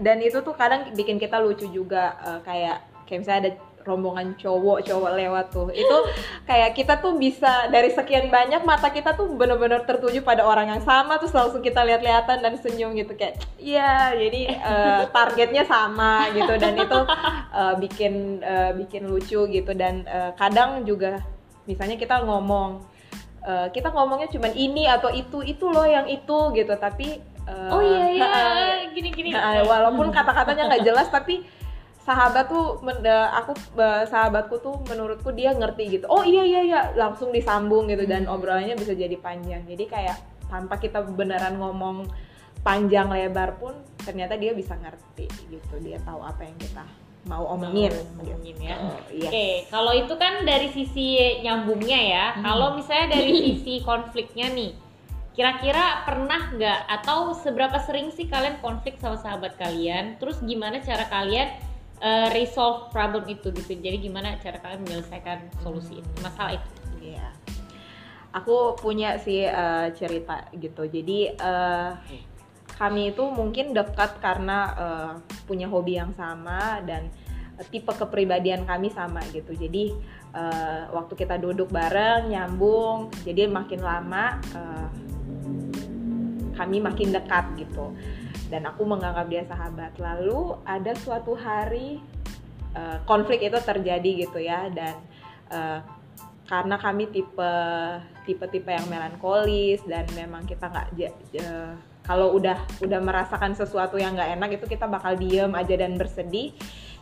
dan 0.00 0.16
itu 0.24 0.40
tuh 0.40 0.56
kadang 0.56 0.88
bikin 0.96 1.20
kita 1.20 1.36
lucu 1.36 1.68
juga 1.68 2.16
eh, 2.24 2.40
kayak 2.40 2.76
kayak 3.04 3.20
misalnya 3.20 3.40
ada 3.44 3.52
rombongan 3.84 4.32
cowok-cowok 4.40 5.12
lewat 5.12 5.46
tuh 5.52 5.68
itu 5.68 5.96
kayak 6.48 6.72
kita 6.72 7.04
tuh 7.04 7.20
bisa 7.20 7.68
dari 7.68 7.92
sekian 7.92 8.32
banyak 8.32 8.64
mata 8.64 8.88
kita 8.88 9.12
tuh 9.12 9.36
bener-bener 9.36 9.84
tertuju 9.84 10.24
pada 10.24 10.48
orang 10.48 10.72
yang 10.72 10.80
sama 10.80 11.20
terus 11.20 11.36
langsung 11.36 11.60
kita 11.60 11.84
lihat-lihatan 11.84 12.40
dan 12.40 12.56
senyum 12.56 12.96
gitu 12.96 13.12
kayak 13.12 13.44
iya 13.60 14.16
jadi 14.16 14.42
eh, 14.56 15.02
targetnya 15.16 15.68
sama 15.68 16.32
gitu 16.32 16.56
dan 16.56 16.72
itu 16.80 17.00
eh, 17.52 17.74
bikin 17.84 18.40
eh, 18.40 18.72
bikin 18.80 19.04
lucu 19.04 19.44
gitu 19.44 19.72
dan 19.76 20.08
eh, 20.08 20.32
kadang 20.40 20.88
juga 20.88 21.20
misalnya 21.68 22.00
kita 22.00 22.24
ngomong 22.24 22.93
eh, 23.44 23.68
kita 23.70 23.92
ngomongnya 23.92 24.28
cuman 24.32 24.52
ini 24.56 24.88
atau 24.88 25.12
itu 25.12 25.44
itu 25.44 25.68
loh 25.68 25.84
yang 25.84 26.08
itu 26.08 26.38
gitu. 26.56 26.74
Tapi 26.74 27.20
eh, 27.22 27.70
Oh 27.70 27.80
iya 27.84 28.04
iya, 28.10 28.26
eh, 28.26 28.74
gini 28.96 29.12
gini. 29.12 29.30
Nah, 29.36 29.62
walaupun 29.68 30.08
kata-katanya 30.10 30.72
nggak 30.72 30.84
jelas 30.88 31.08
tapi 31.12 31.44
sahabat 32.04 32.48
tuh 32.48 32.80
men- 32.84 33.04
eh, 33.04 33.28
aku 33.36 33.52
sahabatku 34.08 34.60
tuh 34.60 34.76
menurutku 34.88 35.30
dia 35.32 35.52
ngerti 35.52 36.00
gitu. 36.00 36.06
Oh 36.08 36.24
iya 36.24 36.42
iya 36.42 36.60
iya. 36.64 36.80
Langsung 36.96 37.30
disambung 37.30 37.86
gitu 37.92 38.08
dan 38.08 38.24
obrolannya 38.26 38.76
bisa 38.76 38.96
jadi 38.96 39.14
panjang. 39.20 39.64
Jadi 39.68 39.84
kayak 39.86 40.16
tanpa 40.48 40.80
kita 40.80 41.04
beneran 41.04 41.60
ngomong 41.60 42.08
panjang 42.64 43.12
lebar 43.12 43.60
pun 43.60 43.76
ternyata 44.00 44.40
dia 44.40 44.56
bisa 44.56 44.72
ngerti 44.80 45.28
gitu. 45.52 45.74
Dia 45.84 46.00
tahu 46.00 46.24
apa 46.24 46.44
yang 46.48 46.56
kita 46.56 47.03
mau 47.24 47.44
omongin 47.56 47.92
Mau 48.16 48.24
omongin 48.24 48.56
ya. 48.60 48.76
Oh, 48.80 49.00
iya. 49.08 49.28
Oke, 49.32 49.48
kalau 49.72 49.92
itu 49.96 50.14
kan 50.20 50.44
dari 50.44 50.68
sisi 50.72 51.20
nyambungnya 51.40 52.00
ya. 52.00 52.24
Hmm. 52.36 52.42
Kalau 52.44 52.68
misalnya 52.76 53.16
dari 53.16 53.32
sisi 53.52 53.80
konfliknya 53.80 54.52
nih, 54.52 54.72
kira-kira 55.34 56.04
pernah 56.06 56.52
nggak 56.54 56.80
atau 57.00 57.34
seberapa 57.34 57.80
sering 57.82 58.12
sih 58.14 58.30
kalian 58.30 58.60
konflik 58.62 59.00
sama 59.02 59.18
sahabat 59.18 59.58
kalian 59.58 60.14
terus 60.22 60.38
gimana 60.46 60.78
cara 60.78 61.10
kalian 61.10 61.58
uh, 61.98 62.30
resolve 62.30 62.94
problem 62.94 63.26
itu 63.26 63.50
gitu 63.50 63.74
jadi 63.74 63.98
gimana 63.98 64.38
cara 64.38 64.62
kalian 64.62 64.86
menyelesaikan 64.86 65.50
solusi 65.58 65.98
itu 65.98 66.10
masalah 66.22 66.54
itu 66.54 66.84
Iya. 67.04 67.28
Aku 68.34 68.74
punya 68.74 69.20
sih 69.20 69.46
eh, 69.46 69.88
cerita 69.94 70.48
gitu. 70.56 70.88
Jadi 70.88 71.30
eh, 71.30 71.90
kami 72.74 73.14
itu 73.14 73.24
mungkin 73.30 73.70
dekat 73.70 74.18
karena 74.18 74.58
eh, 74.74 75.12
punya 75.46 75.70
hobi 75.70 75.98
yang 75.98 76.10
sama 76.18 76.82
dan 76.82 77.06
tipe 77.70 77.90
kepribadian 77.94 78.66
kami 78.66 78.90
sama 78.90 79.22
gitu. 79.30 79.54
Jadi 79.54 79.94
eh, 80.34 80.82
waktu 80.90 81.14
kita 81.14 81.38
duduk 81.38 81.70
bareng 81.70 82.30
nyambung, 82.30 83.14
jadi 83.22 83.46
makin 83.46 83.80
lama 83.82 84.42
eh, 84.54 84.88
kami 86.58 86.82
makin 86.82 87.14
dekat 87.14 87.46
gitu. 87.58 87.94
Dan 88.50 88.66
aku 88.66 88.86
menganggap 88.86 89.26
dia 89.30 89.42
sahabat. 89.46 89.96
Lalu 89.98 90.58
ada 90.66 90.92
suatu 90.98 91.38
hari 91.38 92.02
eh, 92.74 92.98
konflik 93.06 93.38
itu 93.46 93.58
terjadi 93.62 94.10
gitu 94.26 94.38
ya 94.42 94.66
dan 94.74 94.98
eh, 95.54 95.78
karena 96.44 96.76
kami 96.76 97.08
tipe 97.08 97.52
tipe 98.28 98.44
tipe 98.52 98.68
yang 98.68 98.84
melankolis 98.90 99.80
dan 99.88 100.04
memang 100.12 100.44
kita 100.44 100.68
nggak 100.68 100.92
kalau 102.04 102.36
udah 102.36 102.60
udah 102.84 103.00
merasakan 103.00 103.56
sesuatu 103.56 103.96
yang 103.96 104.12
nggak 104.12 104.36
enak 104.36 104.50
itu 104.60 104.66
kita 104.68 104.84
bakal 104.84 105.16
diem 105.16 105.52
aja 105.56 105.74
dan 105.74 105.96
bersedih. 105.96 106.52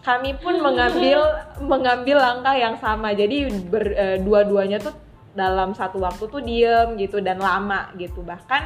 Kami 0.02 0.34
pun 0.38 0.58
mengambil 0.58 1.22
mengambil 1.62 2.18
langkah 2.18 2.54
yang 2.54 2.78
sama. 2.78 3.14
Jadi 3.14 3.50
ber- 3.66 3.94
eh, 3.94 4.18
dua-duanya 4.22 4.78
tuh 4.78 4.94
dalam 5.34 5.74
satu 5.74 6.02
waktu 6.02 6.26
tuh 6.30 6.42
diem 6.42 6.94
gitu 6.98 7.18
dan 7.18 7.42
lama 7.42 7.90
gitu. 7.98 8.22
Bahkan 8.22 8.62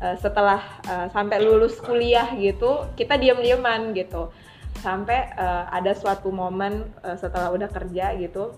eh, 0.00 0.16
setelah 0.20 0.60
eh, 0.88 1.06
sampai 1.12 1.40
lulus 1.44 1.76
kuliah 1.80 2.32
gitu 2.36 2.88
kita 2.96 3.20
diem-dieman 3.20 3.92
gitu. 3.92 4.32
Sampai 4.80 5.36
eh, 5.36 5.64
ada 5.68 5.92
suatu 5.92 6.32
momen 6.32 6.84
eh, 7.04 7.16
setelah 7.20 7.52
udah 7.52 7.68
kerja 7.68 8.16
gitu 8.16 8.56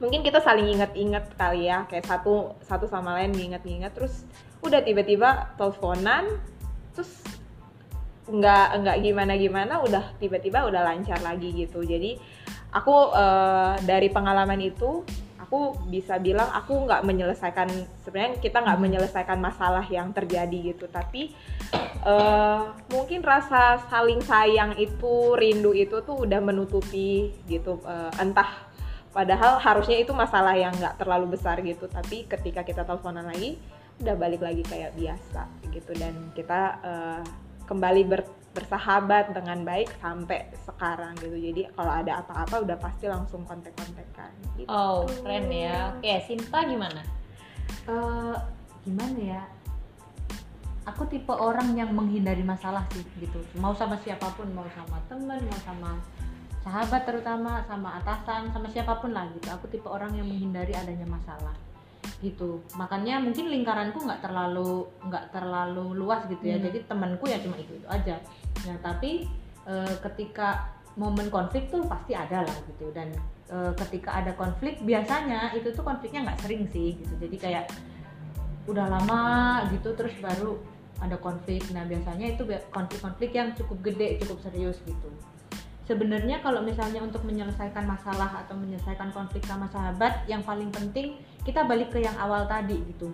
mungkin 0.00 0.24
kita 0.24 0.40
saling 0.40 0.64
inget-inget 0.64 1.28
kali 1.36 1.68
ya. 1.68 1.84
Kayak 1.88 2.08
satu 2.08 2.56
satu 2.64 2.88
sama 2.88 3.20
lain 3.20 3.36
nginget-nginget 3.36 3.92
terus 3.92 4.24
udah 4.60 4.80
tiba-tiba 4.84 5.56
teleponan 5.56 6.28
terus 6.92 7.10
nggak 8.30 8.68
nggak 8.86 8.96
gimana 9.02 9.34
gimana 9.34 9.74
udah 9.82 10.14
tiba-tiba 10.22 10.68
udah 10.68 10.82
lancar 10.86 11.18
lagi 11.20 11.50
gitu. 11.52 11.82
Jadi 11.82 12.16
aku 12.70 13.10
eh, 13.14 13.74
dari 13.82 14.08
pengalaman 14.08 14.62
itu 14.62 15.02
aku 15.40 15.74
bisa 15.90 16.14
bilang 16.22 16.46
aku 16.54 16.86
nggak 16.86 17.02
menyelesaikan 17.02 17.66
sebenarnya 18.06 18.38
kita 18.38 18.62
nggak 18.62 18.80
menyelesaikan 18.80 19.38
masalah 19.42 19.82
yang 19.90 20.14
terjadi 20.14 20.76
gitu. 20.76 20.86
Tapi 20.86 21.34
eh, 22.06 22.62
mungkin 22.94 23.20
rasa 23.26 23.82
saling 23.90 24.22
sayang 24.22 24.78
itu 24.78 25.34
rindu 25.34 25.74
itu 25.74 25.98
tuh 26.06 26.22
udah 26.22 26.38
menutupi 26.38 27.34
gitu 27.50 27.82
Eh, 27.82 28.12
entah 28.22 28.70
padahal 29.10 29.58
harusnya 29.58 29.98
itu 29.98 30.14
masalah 30.14 30.54
yang 30.54 30.70
nggak 30.78 31.02
terlalu 31.02 31.34
besar 31.34 31.58
gitu. 31.66 31.90
Tapi 31.90 32.30
ketika 32.30 32.62
kita 32.62 32.86
teleponan 32.86 33.26
lagi 33.26 33.58
udah 34.00 34.16
balik 34.16 34.40
lagi 34.40 34.64
kayak 34.64 34.96
biasa 34.96 35.46
gitu. 35.70 35.92
Dan 35.94 36.32
kita 36.34 36.60
eh, 36.82 37.22
kembali 37.68 38.02
ber- 38.08 38.40
bersahabat 38.50 39.30
dengan 39.30 39.62
baik 39.62 39.94
sampai 40.02 40.50
sekarang 40.66 41.14
gitu. 41.22 41.38
Jadi 41.38 41.70
kalau 41.70 41.92
ada 41.94 42.18
apa-apa 42.18 42.66
udah 42.66 42.76
pasti 42.82 43.06
langsung 43.06 43.46
kontak-kontakan 43.46 44.30
gitu. 44.58 44.66
oh 44.66 45.06
keren 45.22 45.46
ya. 45.54 45.94
Oke 45.94 46.18
Sinta 46.26 46.66
gimana? 46.66 47.02
Eh, 47.86 48.36
gimana 48.82 49.18
ya? 49.18 49.42
Aku 50.90 51.06
tipe 51.06 51.30
orang 51.30 51.78
yang 51.78 51.94
menghindari 51.94 52.42
masalah 52.42 52.82
sih 52.90 53.06
gitu. 53.22 53.38
Mau 53.62 53.70
sama 53.78 53.94
siapa 54.02 54.26
pun 54.34 54.50
mau 54.50 54.66
sama 54.74 54.98
temen 55.06 55.38
mau 55.46 55.60
sama 55.62 55.90
sahabat 56.60 57.06
terutama 57.06 57.62
sama 57.70 58.02
atasan 58.02 58.50
sama 58.50 58.66
siapa 58.66 58.98
pun 58.98 59.14
lah 59.14 59.30
gitu. 59.30 59.46
Aku 59.54 59.70
tipe 59.70 59.86
orang 59.86 60.10
yang 60.18 60.26
menghindari 60.26 60.74
adanya 60.74 61.06
masalah 61.06 61.54
gitu. 62.18 62.60
Makanya 62.74 63.22
mungkin 63.22 63.46
lingkaranku 63.46 64.02
nggak 64.02 64.20
terlalu 64.26 64.90
nggak 65.06 65.24
terlalu 65.30 65.94
luas 65.94 66.26
gitu 66.26 66.42
ya. 66.42 66.58
Hmm. 66.58 66.66
jadi 66.66 66.78
temanku 66.90 67.24
ya 67.30 67.38
cuma 67.38 67.56
itu 67.56 67.72
itu 67.78 67.88
aja. 67.88 68.18
Nah 68.66 68.76
tapi 68.82 69.30
eh, 69.64 69.94
ketika 70.10 70.74
momen 70.98 71.30
konflik 71.30 71.70
tuh 71.70 71.86
pasti 71.86 72.18
ada 72.18 72.42
lah 72.42 72.56
gitu. 72.66 72.90
Dan 72.90 73.14
eh, 73.48 73.72
ketika 73.86 74.18
ada 74.18 74.34
konflik 74.34 74.82
biasanya 74.82 75.54
itu 75.54 75.70
tuh 75.70 75.86
konfliknya 75.86 76.26
nggak 76.26 76.40
sering 76.42 76.66
sih 76.68 76.98
gitu. 76.98 77.14
Jadi 77.16 77.36
kayak 77.38 77.66
udah 78.68 78.86
lama 78.86 79.22
gitu 79.72 79.94
terus 79.94 80.12
baru 80.18 80.58
ada 81.00 81.16
konflik. 81.16 81.64
Nah 81.72 81.88
biasanya 81.88 82.36
itu 82.36 82.44
konflik-konflik 82.68 83.32
yang 83.32 83.56
cukup 83.56 83.80
gede 83.92 84.20
cukup 84.20 84.38
serius 84.44 84.76
gitu. 84.84 85.08
Sebenarnya 85.88 86.38
kalau 86.38 86.62
misalnya 86.62 87.02
untuk 87.02 87.26
menyelesaikan 87.26 87.82
masalah 87.82 88.46
atau 88.46 88.54
menyelesaikan 88.54 89.10
konflik 89.10 89.42
sama 89.42 89.66
sahabat 89.74 90.22
yang 90.30 90.38
paling 90.46 90.70
penting 90.70 91.18
kita 91.44 91.64
balik 91.64 91.92
ke 91.94 92.04
yang 92.04 92.16
awal 92.20 92.44
tadi 92.44 92.76
gitu. 92.94 93.12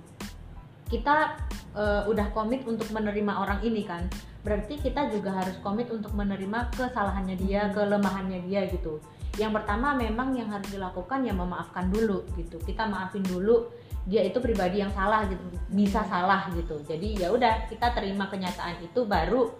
Kita 0.86 1.34
eh, 1.74 2.02
udah 2.06 2.30
komit 2.30 2.62
untuk 2.66 2.90
menerima 2.90 3.32
orang 3.32 3.60
ini 3.62 3.82
kan. 3.86 4.06
Berarti 4.46 4.78
kita 4.78 5.10
juga 5.10 5.34
harus 5.34 5.58
komit 5.58 5.90
untuk 5.90 6.14
menerima 6.14 6.70
kesalahannya 6.70 7.34
dia 7.34 7.66
kelemahannya 7.74 8.46
dia 8.46 8.70
gitu. 8.70 9.02
Yang 9.36 9.62
pertama 9.62 9.92
memang 9.98 10.32
yang 10.38 10.48
harus 10.48 10.70
dilakukan 10.70 11.26
ya 11.26 11.34
memaafkan 11.34 11.90
dulu 11.90 12.22
gitu. 12.38 12.56
Kita 12.62 12.86
maafin 12.86 13.26
dulu 13.26 13.66
dia 14.06 14.22
itu 14.22 14.38
pribadi 14.38 14.78
yang 14.78 14.94
salah 14.94 15.26
gitu. 15.26 15.42
Bisa 15.74 16.06
salah 16.06 16.46
gitu. 16.54 16.78
Jadi 16.86 17.26
ya 17.26 17.34
udah 17.34 17.66
kita 17.66 17.90
terima 17.90 18.30
kenyataan 18.30 18.86
itu 18.86 19.02
baru 19.02 19.50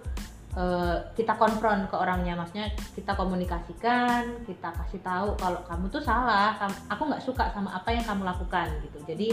eh, 0.56 0.96
kita 1.12 1.36
konfront 1.36 1.86
ke 1.86 1.96
orangnya. 1.96 2.34
Maksudnya 2.34 2.72
kita 2.96 3.12
komunikasikan 3.14 4.42
kita 4.48 4.72
kasih 4.72 5.00
tahu 5.04 5.36
kalau 5.36 5.60
kamu 5.68 5.86
tuh 5.92 6.02
salah 6.02 6.56
aku 6.88 7.02
nggak 7.06 7.22
suka 7.22 7.52
sama 7.52 7.76
apa 7.76 7.92
yang 7.92 8.04
kamu 8.04 8.24
lakukan 8.24 8.66
gitu. 8.82 8.98
Jadi 9.04 9.28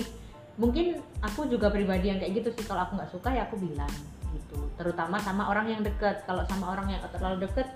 mungkin 0.59 1.01
aku 1.23 1.49
juga 1.49 1.73
pribadi 1.73 2.11
yang 2.11 2.19
kayak 2.19 2.43
gitu 2.43 2.49
sih. 2.59 2.65
Kalau 2.67 2.85
aku 2.85 2.99
nggak 2.99 3.11
suka 3.11 3.29
ya 3.31 3.47
aku 3.47 3.55
bilang 3.57 3.91
gitu. 4.35 4.59
Terutama 4.75 5.17
sama 5.17 5.49
orang 5.49 5.71
yang 5.71 5.81
deket. 5.81 6.27
Kalau 6.27 6.43
sama 6.45 6.75
orang 6.75 6.91
yang 6.91 7.01
terlalu 7.09 7.47
deket 7.47 7.67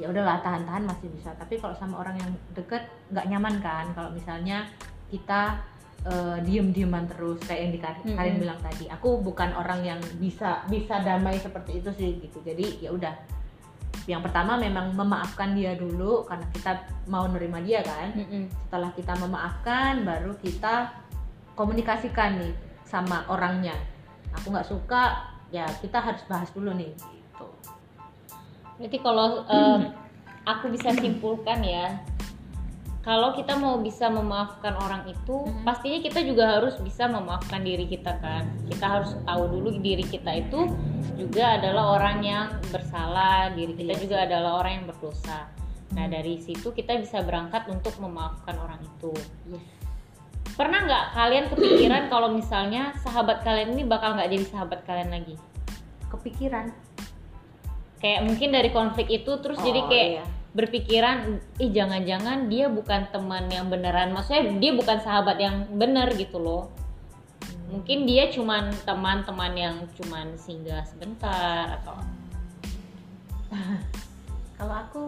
ya 0.00 0.08
udahlah 0.08 0.40
tahan-tahan 0.40 0.88
masih 0.88 1.10
bisa. 1.12 1.34
Tapi 1.36 1.60
kalau 1.60 1.76
sama 1.76 2.00
orang 2.00 2.16
yang 2.16 2.30
deket 2.56 2.86
nggak 3.12 3.26
nyaman 3.28 3.54
kan? 3.60 3.90
Kalau 3.92 4.08
misalnya 4.14 4.64
kita 5.12 5.60
eh, 6.02 6.38
diem-dieman 6.42 7.06
terus 7.06 7.38
kayak 7.46 7.60
yang 7.68 7.72
di 7.72 7.80
Kar- 7.80 8.02
Mm-mm. 8.02 8.16
Karin 8.18 8.36
bilang 8.42 8.60
tadi. 8.62 8.90
Aku 8.90 9.22
bukan 9.22 9.54
orang 9.54 9.86
yang 9.86 10.00
bisa 10.18 10.66
bisa 10.66 10.98
damai 11.02 11.38
seperti 11.38 11.78
itu 11.78 11.90
sih 11.94 12.10
gitu. 12.18 12.42
Jadi 12.42 12.82
ya 12.82 12.90
udah. 12.90 13.14
Yang 14.10 14.26
pertama 14.26 14.58
memang 14.58 14.98
memaafkan 14.98 15.54
dia 15.54 15.78
dulu 15.78 16.26
karena 16.26 16.42
kita 16.50 16.72
mau 17.06 17.22
nerima 17.30 17.62
dia 17.62 17.86
kan? 17.86 18.10
Setelah 18.66 18.90
kita 18.98 19.14
memaafkan 19.14 20.02
baru 20.02 20.34
kita 20.42 20.90
komunikasikan 21.54 22.42
nih 22.42 22.54
sama 22.82 23.22
orangnya. 23.30 23.78
Aku 24.34 24.50
nggak 24.50 24.66
suka 24.66 25.30
ya 25.54 25.68
kita 25.78 26.00
harus 26.02 26.24
bahas 26.26 26.50
dulu 26.50 26.72
nih 26.74 26.90
gitu. 26.98 27.46
Berarti 28.80 28.98
kalau 28.98 29.46
eh, 29.46 29.78
aku 30.52 30.74
bisa 30.74 30.90
simpulkan 30.98 31.62
ya, 31.62 32.02
kalau 33.02 33.34
kita 33.34 33.58
mau 33.58 33.82
bisa 33.82 34.06
memaafkan 34.06 34.78
orang 34.78 35.02
itu, 35.10 35.42
Mhm. 35.42 35.66
pastinya 35.66 35.98
kita 35.98 36.22
juga 36.22 36.58
harus 36.58 36.78
bisa 36.78 37.10
memaafkan 37.10 37.60
diri 37.60 37.84
kita 37.84 38.14
kan. 38.22 38.46
Kita 38.70 38.86
harus 38.86 39.18
tahu 39.26 39.42
dulu 39.50 39.74
diri 39.76 40.06
kita 40.06 40.30
itu 40.32 40.70
juga 41.18 41.58
adalah 41.58 41.98
orang 41.98 42.22
yang 42.22 42.46
bersalah, 42.70 43.50
diri 43.50 43.74
kita 43.74 43.92
Iya 43.92 44.02
juga 44.06 44.16
adalah 44.22 44.62
orang 44.62 44.72
yang 44.72 44.86
berdosa. 44.86 45.50
Nah 45.92 46.06
dari 46.06 46.38
situ 46.38 46.70
kita 46.70 46.94
bisa 46.96 47.20
berangkat 47.20 47.66
untuk 47.66 47.98
memaafkan 47.98 48.54
orang 48.56 48.78
itu. 48.80 49.10
yes 49.50 49.66
Pernah 50.52 50.84
nggak 50.84 51.04
kalian 51.16 51.46
kepikiran 51.48 52.02
kalau 52.06 52.28
misalnya 52.28 52.92
sahabat 53.00 53.40
kalian 53.40 53.72
ini 53.72 53.82
bakal 53.82 54.14
nggak 54.14 54.28
jadi 54.28 54.46
sahabat 54.46 54.84
kalian 54.84 55.10
lagi? 55.10 55.34
kepikiran 56.06 56.68
Kayak 57.96 58.28
mungkin 58.28 58.52
dari 58.52 58.68
konflik 58.68 59.08
itu 59.08 59.32
terus 59.40 59.56
jadi 59.58 59.80
Oh, 59.80 59.88
kayak 59.88 60.08
iya. 60.12 60.24
Berpikiran 60.52 61.40
ih 61.56 61.72
jangan-jangan 61.72 62.52
dia 62.52 62.68
bukan 62.68 63.08
teman 63.08 63.48
yang 63.48 63.72
beneran. 63.72 64.12
Maksudnya 64.12 64.52
dia 64.60 64.72
bukan 64.76 65.00
sahabat 65.00 65.40
yang 65.40 65.64
bener 65.76 66.12
gitu 66.16 66.36
loh. 66.36 66.68
Mungkin 67.72 68.04
dia 68.04 68.28
cuman 68.28 68.68
teman-teman 68.84 69.52
yang 69.56 69.76
cuman 69.96 70.36
singgah 70.36 70.84
sebentar 70.84 71.80
atau 71.80 71.96
kalau 74.60 74.74
aku 74.76 75.04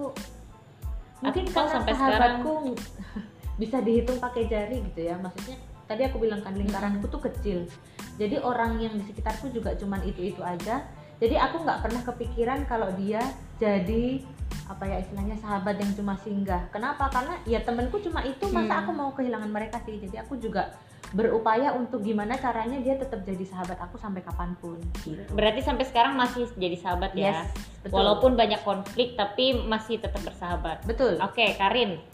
mungkin 1.21 1.45
karena 1.49 1.73
sampai 1.81 1.93
sahabatku 1.97 2.77
bisa 3.61 3.85
dihitung 3.85 4.17
pakai 4.17 4.49
jari 4.49 4.81
gitu 4.81 5.13
ya. 5.13 5.21
Maksudnya 5.21 5.61
tadi 5.85 6.09
aku 6.09 6.25
bilang 6.25 6.41
kan 6.41 6.57
lingkaranku 6.57 7.05
tuh 7.13 7.21
kecil. 7.21 7.69
Jadi 8.17 8.41
orang 8.41 8.81
yang 8.81 8.97
di 8.97 9.05
sekitarku 9.05 9.53
juga 9.53 9.77
cuman 9.77 10.01
itu 10.09 10.33
itu 10.33 10.41
aja. 10.41 10.89
Jadi 11.21 11.37
aku 11.37 11.63
nggak 11.63 11.85
pernah 11.85 12.03
kepikiran 12.03 12.65
kalau 12.65 12.89
dia 12.97 13.21
jadi 13.61 14.25
apa 14.65 14.85
ya 14.85 14.97
istilahnya 14.99 15.37
sahabat 15.37 15.77
yang 15.77 15.93
cuma 15.93 16.17
singgah 16.17 16.65
kenapa 16.69 17.09
karena 17.09 17.37
ya 17.45 17.61
temenku 17.61 18.01
cuma 18.01 18.23
itu 18.23 18.49
masa 18.49 18.75
Hmm. 18.75 18.83
aku 18.83 18.91
mau 18.91 19.11
kehilangan 19.13 19.49
mereka 19.49 19.77
sih 19.83 19.99
jadi 19.99 20.25
aku 20.25 20.37
juga 20.37 20.73
berupaya 21.13 21.71
untuk 21.71 22.01
gimana 22.01 22.35
caranya 22.35 22.81
dia 22.81 22.97
tetap 22.97 23.23
jadi 23.23 23.45
sahabat 23.45 23.79
aku 23.79 23.95
sampai 23.95 24.19
kapan 24.21 24.57
pun 24.59 24.81
gitu 25.01 25.23
Berarti 25.31 25.61
sampai 25.61 25.85
sekarang 25.85 26.17
masih 26.17 26.49
jadi 26.55 26.75
sahabat 26.75 27.13
ya. 27.15 27.45
yes 27.45 27.53
betul 27.81 28.01
Walaupun 28.01 28.35
banyak 28.35 28.61
konflik 28.61 29.15
tapi 29.15 29.55
masih 29.63 30.01
tetap 30.01 30.19
bersahabat. 30.21 30.83
betul 30.83 31.21
Oke, 31.21 31.55
Karin. 31.55 32.01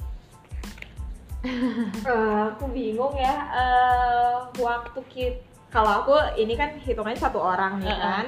Eh, 2.03 2.39
aku 2.53 2.69
bingung 2.69 3.17
ya 3.17 3.33
eh, 3.49 4.35
waktu 4.61 5.01
kita 5.09 5.41
kalau 5.73 6.03
aku 6.03 6.13
ini 6.37 6.53
kan 6.53 6.77
hitungannya 6.77 7.17
satu 7.17 7.41
orang 7.41 7.81
nih 7.81 7.89
Heeh. 7.89 8.03
kan 8.03 8.27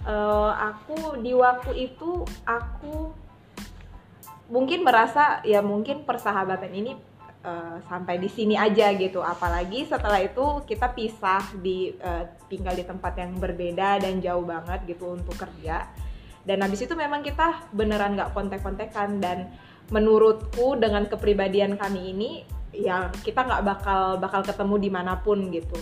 Eh, 0.00 0.50
aku 0.56 1.20
di 1.20 1.32
waktu 1.32 1.88
itu 1.88 2.24
aku 2.42 3.12
mungkin 4.50 4.82
merasa 4.82 5.40
ya 5.46 5.62
mungkin 5.62 6.02
persahabatan 6.02 6.74
ini 6.74 6.92
eh, 7.46 7.76
sampai 7.86 8.18
di 8.18 8.28
sini 8.28 8.58
aja 8.58 8.90
gitu. 8.92 9.22
Apalagi 9.22 9.86
setelah 9.86 10.20
itu 10.20 10.66
kita 10.66 10.90
pisah 10.92 11.54
di 11.62 11.94
eh, 11.94 12.24
tinggal 12.50 12.74
di 12.74 12.84
tempat 12.84 13.14
yang 13.16 13.38
berbeda 13.38 14.02
dan 14.02 14.18
jauh 14.18 14.44
banget 14.44 14.84
gitu 14.90 15.14
untuk 15.14 15.38
kerja. 15.38 15.86
Dan 16.42 16.66
habis 16.66 16.82
itu 16.82 16.92
memang 16.98 17.22
kita 17.22 17.70
beneran 17.70 18.18
nggak 18.18 18.34
kontek-kontekan. 18.34 19.22
Dan 19.22 19.54
menurutku 19.94 20.78
dengan 20.78 21.06
kepribadian 21.06 21.78
kami 21.78 22.14
ini 22.14 22.30
ya 22.70 23.10
kita 23.26 23.42
nggak 23.42 23.62
bakal 23.66 24.02
bakal 24.22 24.42
ketemu 24.42 24.74
di 24.78 24.90
mana 24.90 25.14
pun 25.22 25.46
gitu. 25.54 25.78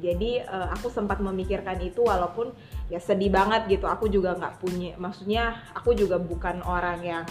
Jadi 0.00 0.42
eh, 0.42 0.68
aku 0.74 0.90
sempat 0.90 1.22
memikirkan 1.22 1.78
itu 1.78 2.02
walaupun 2.02 2.50
ya 2.90 2.98
sedih 2.98 3.30
banget 3.30 3.70
gitu. 3.70 3.86
Aku 3.86 4.10
juga 4.10 4.34
nggak 4.34 4.58
punya 4.58 4.98
maksudnya 4.98 5.62
aku 5.72 5.94
juga 5.94 6.18
bukan 6.18 6.60
orang 6.66 6.98
yang 7.00 7.24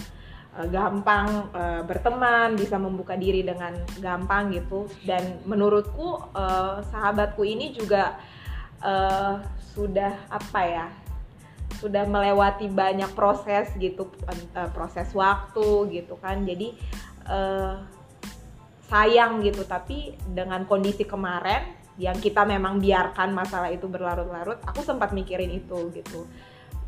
eh, 0.55 0.67
gampang 0.71 1.51
eh, 1.51 1.81
berteman 1.83 2.55
bisa 2.55 2.79
membuka 2.79 3.19
diri 3.19 3.43
dengan 3.43 3.75
gampang 3.99 4.55
gitu. 4.55 4.87
Dan 5.03 5.43
menurutku 5.43 6.31
eh, 6.31 6.79
sahabatku 6.87 7.43
ini 7.43 7.75
juga 7.75 8.15
eh, 8.79 9.43
sudah 9.75 10.15
apa 10.31 10.61
ya 10.63 10.87
sudah 11.79 12.03
melewati 12.03 12.67
banyak 12.67 13.07
proses 13.15 13.71
gitu 13.79 14.11
proses 14.75 15.11
waktu 15.11 15.91
gitu 15.91 16.15
kan. 16.23 16.47
Jadi 16.47 16.75
eh, 17.27 17.75
sayang 18.87 19.43
gitu. 19.43 19.67
Tapi 19.67 20.15
dengan 20.23 20.63
kondisi 20.65 21.03
kemarin 21.05 21.78
yang 21.99 22.15
kita 22.17 22.47
memang 22.47 22.79
biarkan 22.79 23.35
masalah 23.35 23.67
itu 23.69 23.85
berlarut-larut 23.85 24.63
aku 24.63 24.79
sempat 24.81 25.11
mikirin 25.11 25.51
itu 25.51 25.91
gitu. 25.91 26.23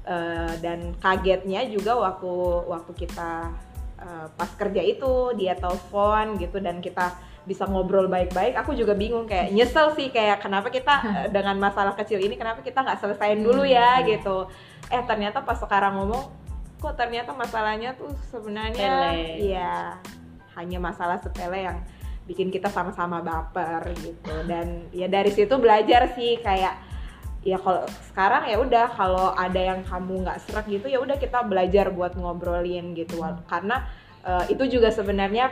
Eh, 0.01 0.53
dan 0.63 0.97
kagetnya 0.97 1.67
juga 1.69 1.93
waktu 1.93 2.31
waktu 2.65 2.91
kita 2.95 3.53
eh, 4.01 4.27
pas 4.33 4.49
kerja 4.57 4.81
itu 4.81 5.35
dia 5.37 5.53
telepon 5.53 6.39
gitu 6.41 6.57
dan 6.57 6.81
kita 6.81 7.13
bisa 7.41 7.65
ngobrol 7.65 8.05
baik-baik 8.05 8.53
aku 8.53 8.73
juga 8.77 8.93
bingung 8.93 9.25
kayak 9.25 9.49
nyesel 9.49 9.93
sih 9.93 10.09
kayak 10.09 10.41
kenapa 10.41 10.73
kita 10.73 10.95
eh, 11.21 11.27
dengan 11.29 11.59
masalah 11.59 11.93
kecil 11.93 12.17
ini 12.17 12.33
kenapa 12.33 12.65
kita 12.65 12.81
nggak 12.81 12.97
selesaiin 12.97 13.43
dulu 13.43 13.61
ya 13.61 13.99
Hmm. 14.01 14.07
gitu. 14.09 14.37
Eh 14.89 15.03
ternyata 15.05 15.43
pas 15.45 15.59
sekarang 15.59 16.01
ngomong 16.01 16.33
kok 16.81 16.97
ternyata 16.97 17.29
masalahnya 17.37 17.93
tuh 17.93 18.09
sebenarnya 18.33 19.13
iya 19.37 20.01
hanya 20.57 20.81
masalah 20.81 21.21
sepele 21.21 21.61
yang 21.69 21.77
bikin 22.29 22.49
kita 22.49 22.69
sama-sama 22.69 23.19
baper 23.19 23.91
gitu. 23.97 24.33
Dan 24.45 24.87
ya 24.93 25.09
dari 25.09 25.29
situ 25.33 25.51
belajar 25.57 26.13
sih 26.13 26.37
kayak 26.39 26.77
ya 27.41 27.57
kalau 27.57 27.81
sekarang 28.13 28.45
ya 28.45 28.57
udah 28.61 28.85
kalau 28.93 29.33
ada 29.33 29.57
yang 29.57 29.81
kamu 29.81 30.21
nggak 30.21 30.39
serak 30.45 30.69
gitu 30.69 30.85
ya 30.85 31.01
udah 31.01 31.17
kita 31.17 31.41
belajar 31.41 31.89
buat 31.89 32.13
ngobrolin 32.13 32.93
gitu. 32.93 33.17
Wal- 33.19 33.41
karena 33.49 33.83
eh, 34.21 34.53
itu 34.53 34.77
juga 34.77 34.93
sebenarnya 34.93 35.49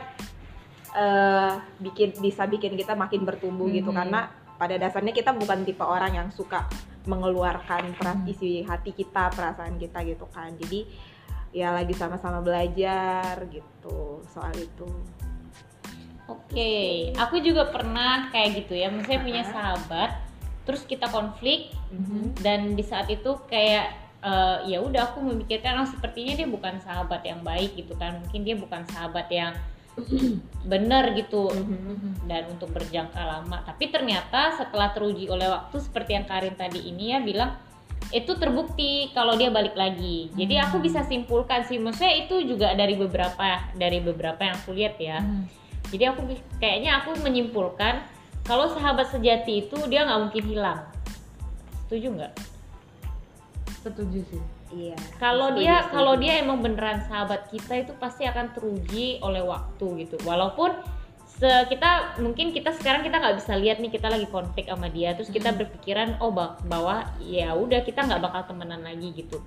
eh, 0.90 1.52
bikin 1.78 2.18
bisa 2.18 2.46
bikin 2.46 2.74
kita 2.74 2.94
makin 2.94 3.22
bertumbuh 3.26 3.70
gitu. 3.70 3.90
Mhm. 3.90 3.98
karena 3.98 4.20
pada 4.58 4.76
dasarnya 4.76 5.14
kita 5.16 5.32
bukan 5.32 5.64
tipe 5.64 5.80
orang 5.80 6.12
yang 6.12 6.28
suka 6.30 6.68
mengeluarkan 7.08 7.96
peras- 7.96 8.20
Mhm. 8.22 8.28
isi 8.28 8.60
hati 8.62 8.92
kita 8.92 9.32
perasaan 9.32 9.80
kita 9.80 10.04
gitu 10.04 10.28
kan. 10.28 10.52
Jadi 10.54 10.84
ya 11.50 11.74
lagi 11.74 11.90
sama-sama 11.96 12.38
belajar 12.38 13.40
gitu 13.50 14.22
soal 14.30 14.54
itu 14.54 14.86
Oke, 16.30 16.72
aku 17.18 17.42
juga 17.42 17.66
pernah 17.68 18.30
kayak 18.30 18.62
gitu 18.62 18.78
ya. 18.78 18.86
Maksudnya 18.86 19.20
punya 19.20 19.42
Uh-huh. 19.42 19.54
sahabat, 19.54 20.10
terus 20.62 20.86
kita 20.86 21.10
konflik 21.10 21.74
Mhm. 21.90 22.38
dan 22.38 22.78
di 22.78 22.84
saat 22.86 23.10
itu 23.10 23.34
kayak 23.50 23.98
eh, 24.20 24.56
ya 24.68 24.84
udah 24.84 25.10
aku 25.10 25.24
memikirkan 25.24 25.80
oh 25.80 25.88
sepertinya 25.88 26.36
dia 26.36 26.44
bukan 26.44 26.76
sahabat 26.78 27.24
yang 27.24 27.40
baik 27.40 27.72
gitu 27.74 27.96
kan. 27.96 28.20
Mungkin 28.20 28.44
dia 28.44 28.52
bukan 28.52 28.84
sahabat 28.86 29.26
yang 29.32 29.56
benar 30.70 31.16
gitu 31.16 31.48
dan 32.28 32.46
untuk 32.52 32.68
berjangka 32.70 33.16
lama. 33.16 33.64
Tapi 33.64 33.88
ternyata 33.88 34.54
setelah 34.54 34.92
teruji 34.92 35.24
oleh 35.26 35.48
waktu 35.48 35.76
seperti 35.80 36.20
yang 36.20 36.28
Karin 36.28 36.52
tadi 36.52 36.84
ini 36.84 37.16
ya 37.16 37.18
bilang 37.24 37.56
itu 38.12 38.32
terbukti 38.36 39.08
kalau 39.12 39.40
dia 39.40 39.48
balik 39.48 39.72
lagi. 39.72 40.28
Jadi 40.36 40.54
aku 40.58 40.80
bisa 40.80 41.00
simpulkan 41.04 41.64
sih, 41.64 41.80
maksudnya 41.80 42.12
itu 42.20 42.42
juga 42.44 42.76
dari 42.76 42.96
beberapa 42.96 43.72
dari 43.72 44.04
beberapa 44.04 44.40
yang 44.40 44.56
aku 44.56 44.70
lihat 44.76 44.96
ya. 45.00 45.18
Mhm. 45.24 45.59
Jadi 45.90 46.04
aku 46.06 46.20
kayaknya 46.56 47.02
aku 47.02 47.18
menyimpulkan 47.20 48.00
kalau 48.42 48.70
sahabat 48.70 49.06
sejati 49.06 49.66
itu 49.66 49.76
dia 49.86 50.02
nggak 50.02 50.20
mungkin 50.22 50.44
hilang. 50.46 50.80
Setuju 51.84 52.08
nggak? 52.14 52.34
setuju 53.80 54.20
sih 54.28 54.42
iya 54.70 54.92
Kalau 55.16 55.50
Setuju, 55.50 55.60
dia 55.62 55.74
setuju. 55.80 55.92
kalau 55.96 56.14
dia 56.14 56.32
emang 56.36 56.60
beneran 56.60 57.00
sahabat 57.00 57.48
kita 57.48 57.80
itu 57.80 57.92
pasti 57.96 58.28
akan 58.28 58.52
teruji 58.52 59.16
oleh 59.20 59.40
waktu 59.40 60.04
gitu. 60.04 60.20
Walaupun 60.20 60.76
se- 61.26 61.64
kita 61.66 62.20
mungkin 62.20 62.52
kita 62.52 62.76
sekarang 62.76 63.00
kita 63.00 63.16
nggak 63.16 63.40
bisa 63.40 63.56
lihat 63.56 63.80
nih 63.80 63.88
kita 63.88 64.06
lagi 64.06 64.28
konflik 64.28 64.68
sama 64.68 64.92
dia, 64.92 65.16
terus 65.16 65.32
kita 65.32 65.50
Hmm. 65.50 65.58
berpikiran 65.58 66.08
oh 66.20 66.28
ba- 66.28 66.60
bahwa 66.62 67.08
ya 67.18 67.56
udah 67.56 67.80
kita 67.80 68.04
nggak 68.04 68.20
bakal 68.20 68.42
temenan 68.46 68.84
lagi 68.84 69.16
gitu. 69.16 69.40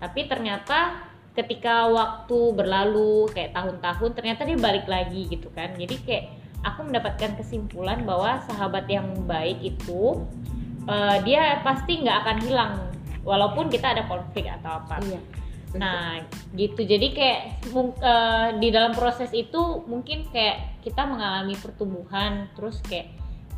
Tapi 0.00 0.26
ternyata 0.26 1.12
ketika 1.34 1.90
waktu 1.90 2.38
berlalu 2.54 3.26
kayak 3.34 3.54
tahun-tahun 3.54 4.10
ternyata 4.14 4.46
dia 4.46 4.58
balik 4.58 4.86
lagi 4.86 5.26
gitu 5.28 5.50
kan. 5.50 5.74
Jadi 5.74 5.94
kayak 6.06 6.24
aku 6.62 6.86
mendapatkan 6.86 7.34
kesimpulan 7.36 8.06
bahwa 8.06 8.38
sahabat 8.46 8.86
yang 8.86 9.06
baik 9.26 9.58
itu 9.60 10.22
eh, 10.86 11.16
dia 11.26 11.60
pasti 11.66 12.00
nggak 12.06 12.18
akan 12.24 12.38
hilang 12.42 12.74
walaupun 13.26 13.66
kita 13.68 13.98
ada 13.98 14.06
konflik 14.06 14.46
atau 14.46 14.78
apa. 14.78 15.02
iya 15.04 15.20
Nah, 15.74 16.22
gitu. 16.54 16.86
Jadi 16.86 17.10
kayak 17.10 17.40
eh, 17.98 18.48
di 18.62 18.68
dalam 18.70 18.94
proses 18.94 19.30
itu 19.34 19.82
mungkin 19.90 20.26
kayak 20.30 20.80
kita 20.86 21.02
mengalami 21.02 21.58
pertumbuhan, 21.58 22.46
terus 22.54 22.78
kayak 22.86 23.10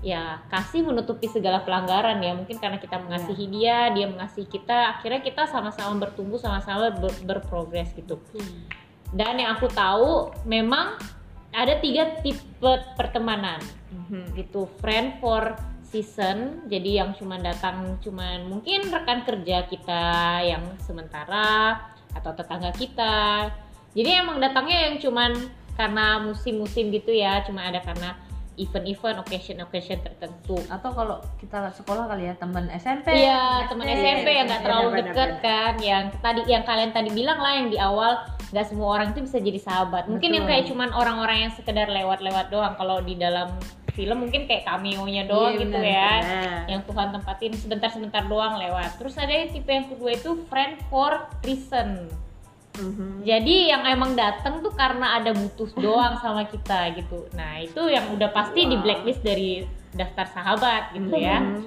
ya 0.07 0.39
kasih 0.47 0.87
menutupi 0.87 1.27
segala 1.27 1.67
pelanggaran 1.67 2.23
ya. 2.23 2.31
Mungkin 2.39 2.63
karena 2.63 2.79
kita 2.79 3.03
mengasihi 3.03 3.51
dia, 3.51 3.91
dia 3.91 4.07
mengasihi 4.07 4.47
kita, 4.47 4.95
akhirnya 4.95 5.19
kita 5.19 5.51
sama-sama 5.51 5.99
bertumbuh, 5.99 6.39
sama-sama 6.39 6.95
ber- 6.95 7.23
berprogres 7.27 7.91
gitu. 7.99 8.23
Dan 9.11 9.43
yang 9.43 9.59
aku 9.59 9.67
tahu 9.67 10.31
memang 10.47 10.95
ada 11.51 11.75
tiga 11.83 12.23
tipe 12.23 12.73
pertemanan 12.95 13.59
Mhm. 13.91 14.37
gitu 14.37 14.69
friend 14.79 15.19
for 15.19 15.57
season 15.87 16.67
jadi 16.69 17.01
yang 17.01 17.11
cuman 17.17 17.41
datang 17.41 17.97
cuman 18.03 18.45
mungkin 18.51 18.91
rekan 18.93 19.25
kerja 19.25 19.65
kita 19.65 20.05
yang 20.45 20.77
sementara 20.83 21.81
atau 22.13 22.35
tetangga 22.37 22.75
kita 22.77 23.49
jadi 23.97 24.21
emang 24.21 24.43
datangnya 24.43 24.91
yang 24.91 25.01
cuman 25.01 25.33
karena 25.79 26.21
musim-musim 26.21 26.93
gitu 26.93 27.15
ya 27.15 27.41
cuma 27.47 27.71
ada 27.73 27.81
karena 27.81 28.19
event-event 28.57 29.21
occasion-occasion 29.21 30.01
tertentu 30.01 30.57
atau 30.73 30.91
kalau 30.93 31.17
kita 31.37 31.69
sekolah 31.77 32.09
kali 32.09 32.33
ya 32.33 32.35
teman 32.41 32.69
SMP 32.73 33.13
Iya, 33.13 33.69
teman 33.69 33.85
SMP 33.85 34.27
yang 34.33 34.49
nggak 34.49 34.65
terlalu 34.65 34.89
benar, 34.89 35.01
deket 35.13 35.31
kan, 35.45 35.73
yang 35.81 36.05
tadi 36.25 36.41
yang 36.49 36.65
kalian 36.65 36.91
tadi 36.93 37.11
bilang 37.13 37.39
lah 37.41 37.53
yang 37.53 37.69
di 37.69 37.79
awal 37.79 38.25
nggak 38.53 38.67
semua 38.67 38.89
orang 38.97 39.13
itu 39.13 39.21
bisa 39.27 39.39
jadi 39.43 39.61
sahabat. 39.61 40.09
Mungkin 40.09 40.31
yang 40.33 40.47
kayak 40.49 40.71
cuman 40.71 40.91
orang-orang 40.95 41.49
yang 41.49 41.53
sekedar 41.53 41.91
lewat-lewat 41.91 42.49
doang. 42.49 42.75
Kalau 42.79 43.03
di 43.03 43.19
dalam 43.19 43.53
film 43.97 44.29
mungkin 44.29 44.45
kayak 44.45 44.69
cameo-nya 44.69 45.25
doang 45.25 45.57
Iya, 45.57 45.61
gitu 45.67 45.79
benar, 45.81 46.21
ya. 46.23 46.65
Yang 46.69 46.83
Tuhan 46.93 47.09
tempatin 47.17 47.53
sebentar-sebentar 47.57 48.23
doang 48.29 48.61
lewat. 48.61 49.01
Terus 49.01 49.17
ada 49.17 49.33
yang 49.33 49.49
tipe 49.51 49.73
yang 49.73 49.89
kedua 49.89 50.11
itu 50.15 50.31
friend 50.47 50.79
for 50.93 51.27
reason. 51.43 52.07
Mhm. 52.77 53.09
Jadi 53.23 53.57
yang 53.67 53.83
emang 53.85 54.13
datang 54.13 54.61
tuh 54.61 54.71
karena 54.71 55.17
ada 55.17 55.33
butuh 55.33 55.69
doang 55.81 56.17
sama 56.17 56.45
kita 56.45 56.95
gitu. 56.95 57.27
Nah 57.33 57.59
itu 57.59 57.83
yang 57.87 58.09
udah 58.11 58.31
pasti 58.31 58.65
di 58.65 58.75
Wow. 58.75 58.83
blacklist 58.83 59.21
dari 59.21 59.65
daftar 59.91 60.27
sahabat 60.27 60.93
gitu 60.93 61.13
ya. 61.13 61.41
Mhm. 61.41 61.65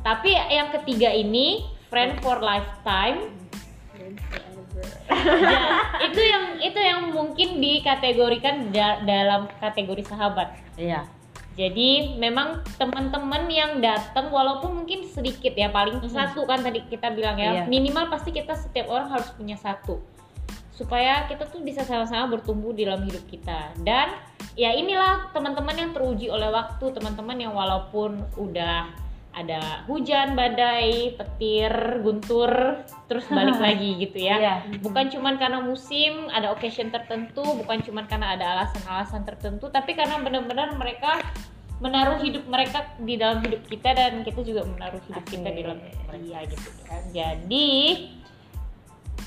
Tapi 0.00 0.30
yang 0.32 0.68
ketiga 0.72 1.08
ini 1.08 1.60
friend 1.86 2.18
for 2.18 2.40
lifetime 2.40 3.30
ya, 5.10 5.60
itu 6.02 6.20
yang 6.22 6.44
itu 6.58 6.80
yang 6.80 7.10
mungkin 7.10 7.58
dikategorikan 7.58 8.70
da- 8.70 9.00
dalam 9.00 9.50
kategori 9.56 10.04
sahabat. 10.04 10.56
iya 10.74 11.04
Jadi 11.52 12.16
memang 12.16 12.64
teman-teman 12.78 13.44
yang 13.44 13.82
datang 13.82 14.30
walaupun 14.30 14.80
mungkin 14.80 15.04
sedikit 15.04 15.52
ya 15.52 15.68
paling 15.68 15.98
Mhm. 15.98 16.08
satu 16.08 16.42
kan 16.42 16.58
tadi 16.58 16.80
kita 16.82 17.10
bilang 17.10 17.36
ya 17.36 17.52
Iya. 17.52 17.62
minimal 17.66 18.08
pasti 18.08 18.30
kita 18.30 18.54
setiap 18.54 18.88
orang 18.88 19.10
harus 19.10 19.28
punya 19.30 19.54
satu 19.54 20.00
supaya 20.80 21.28
kita 21.28 21.44
tuh 21.44 21.60
bisa 21.60 21.84
sama-sama 21.84 22.40
bertumbuh 22.40 22.72
di 22.72 22.88
dalam 22.88 23.04
hidup 23.04 23.20
kita. 23.28 23.76
Dan 23.84 24.16
ya 24.56 24.72
inilah 24.72 25.28
teman-teman 25.36 25.76
yang 25.76 25.90
teruji 25.92 26.32
oleh 26.32 26.48
waktu. 26.48 26.88
Teman-teman 26.96 27.36
yang 27.36 27.52
walaupun 27.52 28.24
udah 28.40 28.88
ada 29.30 29.86
hujan 29.86 30.34
badai 30.34 31.14
petir 31.14 31.70
guntur 32.02 32.82
terus 33.06 33.30
balik 33.30 33.62
lagi 33.66 33.94
gitu 34.02 34.18
ya. 34.18 34.36
Iya. 34.42 34.54
bukan 34.82 35.06
cuman 35.06 35.38
karena 35.38 35.62
musim 35.62 36.26
ada 36.34 36.50
occasion 36.50 36.90
tertentu 36.90 37.46
bukan 37.62 37.78
cuman 37.78 38.10
karena 38.10 38.34
ada 38.34 38.58
alasan-alasan 38.58 39.22
tertentu 39.22 39.70
tapi 39.70 39.94
karena 39.94 40.18
benar-benar 40.18 40.74
mereka 40.74 41.22
menaruh 41.80 42.20
hidup 42.20 42.44
mereka 42.44 42.92
di 43.00 43.16
dalam 43.16 43.40
hidup 43.40 43.64
kita 43.64 43.96
dan 43.96 44.20
kita 44.20 44.44
juga 44.44 44.68
menaruh 44.68 45.00
hidup 45.08 45.24
kita 45.24 45.48
di 45.48 45.60
dalam 45.64 45.78
mereka 45.80 46.38
gitu 46.44 46.70
kan. 46.84 47.02
Jadi 47.08 47.68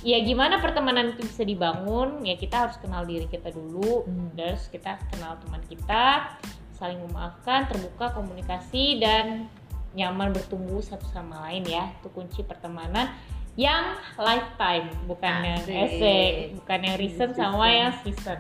ya 0.04 0.20
gimana 0.20 0.60
pertemanan 0.60 1.16
itu 1.16 1.24
bisa 1.24 1.48
dibangun 1.48 2.22
ya 2.22 2.36
kita 2.36 2.68
harus 2.68 2.76
kenal 2.84 3.08
diri 3.08 3.26
kita 3.26 3.50
dulu 3.50 4.04
Hmm. 4.04 4.36
terus 4.36 4.68
kita 4.68 5.00
kenal 5.10 5.40
teman 5.40 5.64
kita 5.66 6.36
saling 6.76 7.00
memaafkan 7.08 7.66
terbuka 7.72 8.12
komunikasi 8.12 9.00
dan 9.00 9.48
nyaman 9.96 10.36
bertumbuh 10.36 10.84
satu 10.84 11.06
sama 11.10 11.48
lain 11.48 11.64
ya 11.64 11.88
itu 11.96 12.10
kunci 12.12 12.44
pertemanan 12.44 13.16
yang 13.56 13.94
lifetime 14.18 14.90
bukan 15.06 15.34
yang 15.46 15.62
Asik. 15.62 15.78
esek 15.88 16.32
bukan 16.58 16.80
yang 16.84 16.96
recent 16.98 17.32
sama 17.38 17.56
Season. 17.64 17.78
yang 17.78 17.94
season 18.04 18.40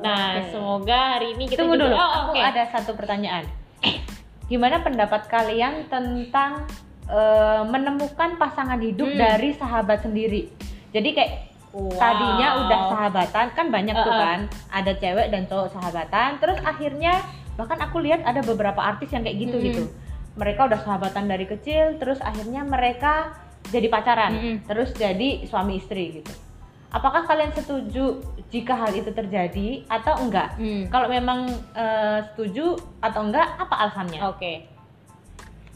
nah 0.00 0.40
Oke. 0.40 0.50
semoga 0.54 1.00
hari 1.18 1.34
ini 1.36 1.44
kita 1.50 1.62
Tunggu 1.66 1.76
juga 1.76 1.90
dulu, 1.90 1.96
oh, 1.98 2.10
aku 2.26 2.32
oke. 2.34 2.40
ada 2.42 2.62
satu 2.70 2.92
pertanyaan. 2.96 3.44
Gimana 4.50 4.84
pendapat 4.84 5.28
kalian 5.28 5.86
tentang 5.88 6.66
eh, 7.06 7.62
menemukan 7.66 8.36
pasangan 8.36 8.78
hidup 8.78 9.08
Hmm. 9.08 9.18
dari 9.18 9.50
sahabat 9.52 10.02
sendiri? 10.02 10.48
Jadi 10.92 11.08
kayak 11.12 11.32
Wow. 11.72 11.88
tadinya 11.96 12.48
udah 12.62 12.80
sahabatan 12.92 13.46
kan 13.56 13.66
banyak 13.72 13.96
tuh 13.96 14.12
Uh-uh. 14.12 14.20
kan, 14.20 14.38
ada 14.68 14.92
cewek 14.92 15.32
dan 15.32 15.48
cowok 15.48 15.72
sahabatan. 15.72 16.36
Terus 16.36 16.60
akhirnya 16.60 17.24
bahkan 17.56 17.80
aku 17.80 18.04
lihat 18.04 18.20
ada 18.22 18.44
beberapa 18.44 18.76
artis 18.76 19.08
yang 19.08 19.24
kayak 19.24 19.40
gitu 19.40 19.56
Mm-mm. 19.56 19.66
gitu. 19.72 19.82
Mereka 20.36 20.68
udah 20.68 20.80
sahabatan 20.80 21.32
dari 21.32 21.48
kecil, 21.48 21.96
terus 21.96 22.20
akhirnya 22.20 22.60
mereka 22.60 23.32
jadi 23.72 23.88
pacaran, 23.88 24.32
Mm-mm. 24.36 24.56
terus 24.68 24.92
jadi 24.92 25.48
suami 25.48 25.80
istri 25.80 26.20
gitu. 26.20 26.32
Apakah 26.92 27.24
kalian 27.24 27.56
setuju 27.56 28.20
jika 28.52 28.76
hal 28.76 28.92
itu 28.92 29.08
terjadi 29.08 29.88
atau 29.88 30.20
enggak? 30.20 30.60
Hmm. 30.60 30.92
Kalau 30.92 31.08
memang 31.08 31.48
eh, 31.72 32.20
setuju 32.28 32.76
atau 33.00 33.24
enggak, 33.24 33.48
apa 33.56 33.74
alasannya? 33.80 34.20
Oke. 34.28 34.68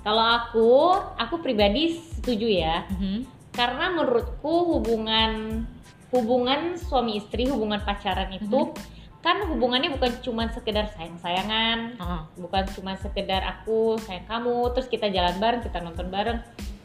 Kalau 0.07 0.23
aku, 0.23 0.71
aku 1.19 1.42
pribadi 1.42 1.99
setuju 1.99 2.47
ya. 2.47 2.87
Mhm. 2.95 3.27
Karena 3.51 3.90
menurutku 3.90 4.79
hubungan 4.79 5.66
hubungan 6.14 6.79
suami 6.79 7.19
istri, 7.19 7.51
hubungan 7.51 7.83
pacaran 7.83 8.31
itu 8.31 8.71
kan 9.19 9.42
hubungannya 9.51 9.90
bukan 9.90 10.23
cuma 10.23 10.47
sekedar 10.55 10.87
sayang-sayangan, 10.95 11.99
Heeh. 11.99 12.23
bukan 12.38 12.64
cuma 12.79 12.95
sekedar 12.95 13.42
aku 13.42 13.99
sayang 14.07 14.23
kamu, 14.31 14.71
terus 14.71 14.87
kita 14.87 15.11
jalan 15.11 15.35
bareng, 15.42 15.66
kita 15.66 15.83
nonton 15.83 16.07
bareng. 16.07 16.38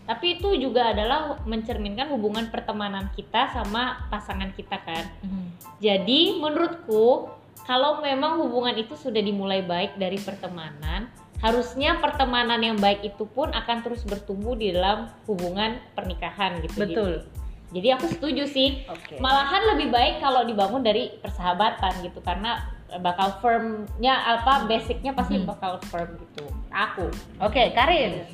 Tapi 0.10 0.42
itu 0.42 0.58
juga 0.58 0.90
adalah 0.90 1.38
mencerminkan 1.46 2.10
hubungan 2.10 2.50
pertemanan 2.50 3.14
kita 3.14 3.54
sama 3.54 4.10
pasangan 4.10 4.50
kita 4.58 4.82
kan. 4.82 5.06
Mhm. 5.22 5.46
Jadi 5.78 6.42
menurutku 6.42 7.30
kalau 7.70 8.02
memang 8.02 8.42
hubungan 8.42 8.74
itu 8.74 8.98
sudah 8.98 9.22
dimulai 9.22 9.62
baik 9.62 10.02
dari 10.02 10.18
pertemanan, 10.18 11.14
harusnya 11.42 11.98
pertemanan 11.98 12.62
yang 12.62 12.78
baik 12.78 13.02
itu 13.02 13.26
pun 13.26 13.50
akan 13.50 13.82
terus 13.82 14.06
bertumbuh 14.06 14.54
di 14.54 14.72
dalam 14.72 15.10
hubungan 15.26 15.82
pernikahan 15.98 16.62
gitu. 16.62 16.78
Betul. 16.86 17.12
Jadi, 17.26 17.74
jadi 17.74 17.88
aku 17.98 18.06
setuju 18.14 18.44
sih. 18.46 18.86
Oke. 18.86 19.18
Malahan 19.18 19.74
lebih 19.76 19.90
baik 19.90 20.22
kalau 20.22 20.46
dibangun 20.46 20.86
dari 20.86 21.18
persahabatan 21.18 22.06
gitu 22.06 22.22
karena 22.22 22.62
bakal 23.00 23.40
firmnya 23.40 24.14
apa 24.36 24.68
basicnya 24.68 25.16
pasti 25.16 25.40
Hmm. 25.40 25.48
bakal 25.48 25.80
firm 25.88 26.20
gitu. 26.20 26.44
Aku. 26.68 27.08
Oke, 27.40 27.72
Karin. 27.72 28.28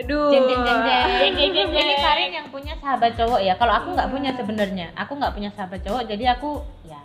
Aduh. 0.00 0.32
Jeng 0.32 0.44
jeng 0.48 0.62
jeng 0.64 0.80
jeng. 0.80 1.08
Jeng, 1.20 1.34
jeng, 1.36 1.52
jeng, 1.52 1.68
Ini. 1.76 1.94
Karin 2.00 2.32
yang 2.32 2.48
punya 2.48 2.72
sahabat 2.80 3.12
cowok 3.12 3.44
ya. 3.44 3.52
Kalau 3.60 3.74
aku 3.76 3.88
nggak 3.92 4.08
punya 4.08 4.30
sebenarnya. 4.32 4.86
Aku 4.96 5.12
nggak 5.20 5.36
punya 5.36 5.50
sahabat 5.52 5.84
cowok, 5.84 6.08
jadi 6.08 6.32
aku 6.32 6.64
ya. 6.88 6.96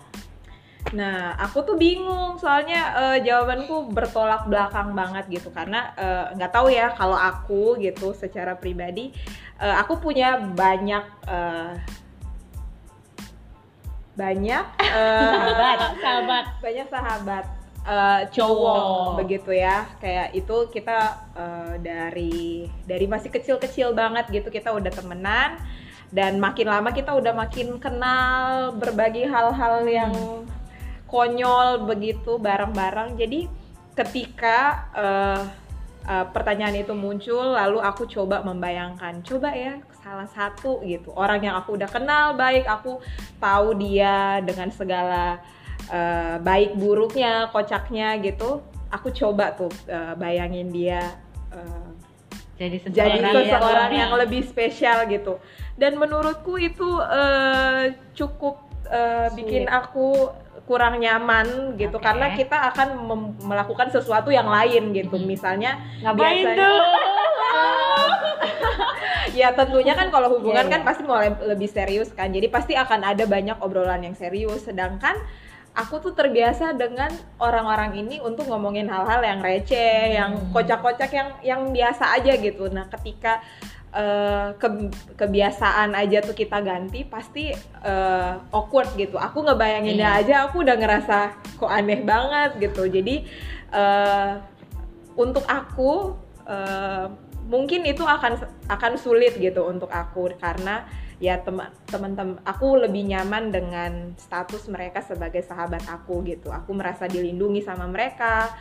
Nah, 0.90 1.38
aku 1.38 1.62
tuh 1.68 1.76
bingung 1.78 2.40
soalnya 2.42 2.82
eh, 2.98 3.18
jawabanku 3.22 3.94
bertolak 3.94 4.48
belakang 4.50 4.96
banget 4.98 5.28
gitu 5.30 5.52
karena 5.54 5.94
eh, 5.94 6.26
nggak 6.34 6.52
tahu 6.56 6.72
ya 6.72 6.96
kalau 6.96 7.20
aku 7.20 7.78
gitu 7.78 8.16
secara 8.16 8.58
pribadi 8.58 9.14
eh, 9.60 9.76
aku 9.76 10.00
punya 10.02 10.40
banyak 10.40 11.06
eh, 11.30 11.74
banyak 14.18 14.66
eh, 14.82 15.32
Sahabat. 15.36 15.78
Sahabat. 16.02 16.46
banyak 16.64 16.88
sahabat 16.90 17.46
eh, 17.86 18.22
cowok 18.34 18.80
Cowok. 18.82 19.16
begitu 19.22 19.52
ya 19.54 19.86
kayak 20.02 20.34
itu 20.34 20.56
kita 20.74 20.98
eh, 21.38 21.74
dari 21.86 22.66
dari 22.88 23.06
masih 23.06 23.30
kecil-kecil 23.30 23.94
banget 23.94 24.26
gitu 24.32 24.50
kita 24.50 24.74
udah 24.74 24.90
temenan 24.90 25.60
dan 26.10 26.42
makin 26.42 26.66
lama 26.66 26.90
kita 26.90 27.14
udah 27.14 27.38
makin 27.38 27.78
kenal 27.78 28.74
berbagi 28.74 29.30
hal-hal 29.30 29.86
yang 29.86 30.14
konyol 31.10 31.90
begitu 31.90 32.38
bareng-bareng. 32.38 33.18
Jadi 33.18 33.50
ketika 33.98 34.58
eh, 34.96 35.44
eh, 36.08 36.26
pertanyaan 36.32 36.80
itu 36.80 36.94
muncul 36.96 37.58
lalu 37.58 37.84
aku 37.84 38.08
coba 38.08 38.46
membayangkan 38.46 39.20
coba 39.26 39.52
ya 39.52 39.82
salah 40.00 40.30
satu 40.32 40.80
gitu. 40.88 41.12
Orang 41.18 41.44
yang 41.44 41.60
aku 41.60 41.76
udah 41.76 41.90
kenal 41.92 42.38
baik 42.40 42.64
aku 42.70 43.04
tahu 43.42 43.76
dia 43.76 44.40
dengan 44.46 44.72
segala 44.72 45.42
eh, 45.92 46.38
baik 46.40 46.78
buruknya 46.80 47.50
kocaknya 47.52 48.22
gitu 48.24 48.64
aku 48.90 49.14
coba 49.14 49.54
tuh 49.54 49.70
eh, 49.90 50.14
bayangin 50.18 50.70
dia 50.70 51.18
eh, 51.54 51.90
Jadi 52.60 52.92
jadi 52.92 52.92
seseorang 52.92 53.34
seseorang 53.48 53.88
lebih- 53.88 54.00
yang 54.04 54.14
lebih 54.20 54.42
spesial 54.44 54.98
gitu. 55.08 55.40
Dan 55.80 55.96
menurutku 55.96 56.60
itu 56.60 57.00
eh, 57.00 57.96
cukup 58.12 58.69
eh, 58.90 59.28
bikin 59.34 59.64
Sulit. 59.64 59.72
aku 59.72 60.08
kurang 60.66 60.98
nyaman 60.98 61.48
gitu 61.76 61.98
Oke. 61.98 62.04
karena 62.04 62.34
kita 62.34 62.70
akan 62.70 62.88
melakukan 63.40 63.90
sesuatu 63.90 64.30
yang 64.30 64.46
lain 64.46 64.94
gitu 64.94 65.18
Mhm. 65.18 65.26
misalnya 65.26 65.82
Ngapain 66.00 66.46
biasanya- 66.46 66.58
tuh? 66.60 66.78
ya 69.32 69.50
tentunya 69.52 69.94
kan 69.94 70.10
kalau 70.10 70.30
hubungan 70.32 70.66
Iya, 70.66 70.72
kan 70.72 70.82
iya. 70.82 70.88
pasti 70.88 71.02
mulai 71.04 71.30
lebih 71.40 71.66
serius 71.68 72.10
kan 72.12 72.30
jadi 72.30 72.50
pasti 72.50 72.74
akan 72.74 73.02
ada 73.04 73.24
banyak 73.26 73.58
obrolan 73.60 74.02
yang 74.04 74.14
serius 74.14 74.66
sedangkan 74.66 75.16
aku 75.72 76.02
tuh 76.02 76.12
terbiasa 76.12 76.74
dengan 76.74 77.08
orang-orang 77.38 77.94
ini 77.96 78.18
untuk 78.20 78.46
ngomongin 78.46 78.90
hal-hal 78.90 79.22
yang 79.22 79.40
receh 79.40 80.12
yang 80.12 80.32
Hmm. 80.36 80.50
kocak-kocak 80.52 81.10
yang 81.10 81.30
yang 81.42 81.62
biasa 81.70 82.10
aja 82.12 82.34
gitu 82.36 82.68
nah 82.68 82.90
ketika 82.90 83.40
eh, 83.90 84.50
ke- 84.56 84.92
kebiasaan 85.18 85.98
aja 85.98 86.22
tuh 86.22 86.38
kita 86.38 86.62
ganti 86.62 87.02
pasti 87.04 87.50
eh, 87.84 88.34
awkward 88.54 88.94
gitu. 88.94 89.18
Aku 89.18 89.42
ngebayanginnya 89.42 90.10
Iya. 90.14 90.20
aja 90.22 90.36
aku 90.46 90.62
udah 90.62 90.78
ngerasa 90.78 91.18
kok 91.58 91.72
aneh 91.72 92.02
banget 92.06 92.70
gitu. 92.70 92.86
Jadi 92.86 93.26
eh, 93.74 94.32
untuk 95.18 95.44
aku 95.50 96.14
eh, 96.46 97.06
mungkin 97.50 97.82
itu 97.90 98.06
akan 98.06 98.38
akan 98.70 98.94
sulit 99.02 99.38
gitu 99.42 99.66
untuk 99.66 99.90
aku. 99.90 100.30
Karena 100.38 100.86
ya 101.20 101.36
teman 101.42 101.68
teman-teman 101.90 102.40
aku 102.48 102.80
lebih 102.80 103.04
nyaman 103.04 103.52
dengan 103.52 103.92
status 104.16 104.72
mereka 104.72 105.02
sebagai 105.04 105.42
sahabat 105.44 105.84
aku 105.90 106.24
gitu. 106.30 106.54
Aku 106.54 106.72
merasa 106.78 107.10
dilindungi 107.10 107.66
sama 107.66 107.90
mereka 107.90 108.54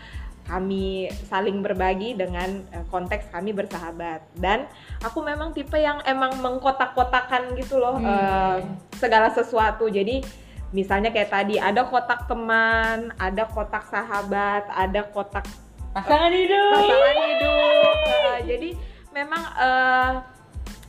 kami 0.48 0.84
saling 1.28 1.60
berbagi 1.60 2.16
dengan 2.16 2.64
eh, 2.72 2.84
konteks 2.88 3.28
kami 3.28 3.52
bersahabat 3.52 4.24
dan 4.34 4.64
aku 4.98 5.20
memang 5.20 5.52
tipe 5.52 5.76
yang 5.76 6.00
emang 6.02 6.32
mengkotak-kotakan 6.40 7.52
gitu 7.54 7.76
loh 7.76 8.00
Hmm. 8.00 8.08
eh, 8.08 8.56
segala 8.96 9.28
sesuatu 9.28 9.86
jadi 9.86 10.24
misalnya 10.68 11.08
kayak 11.08 11.28
tadi 11.28 11.56
ada 11.56 11.84
kotak 11.84 12.24
teman 12.24 13.12
ada 13.16 13.44
kotak 13.44 13.84
sahabat 13.86 14.64
ada 14.68 15.04
kotak 15.06 15.44
Pasangan 15.88 16.30
hidup. 16.30 16.72
pasangan 16.76 17.16
hidup. 17.26 17.94
Nah, 18.06 18.40
jadi 18.44 18.70
memang 19.10 19.42
eh, 19.56 20.12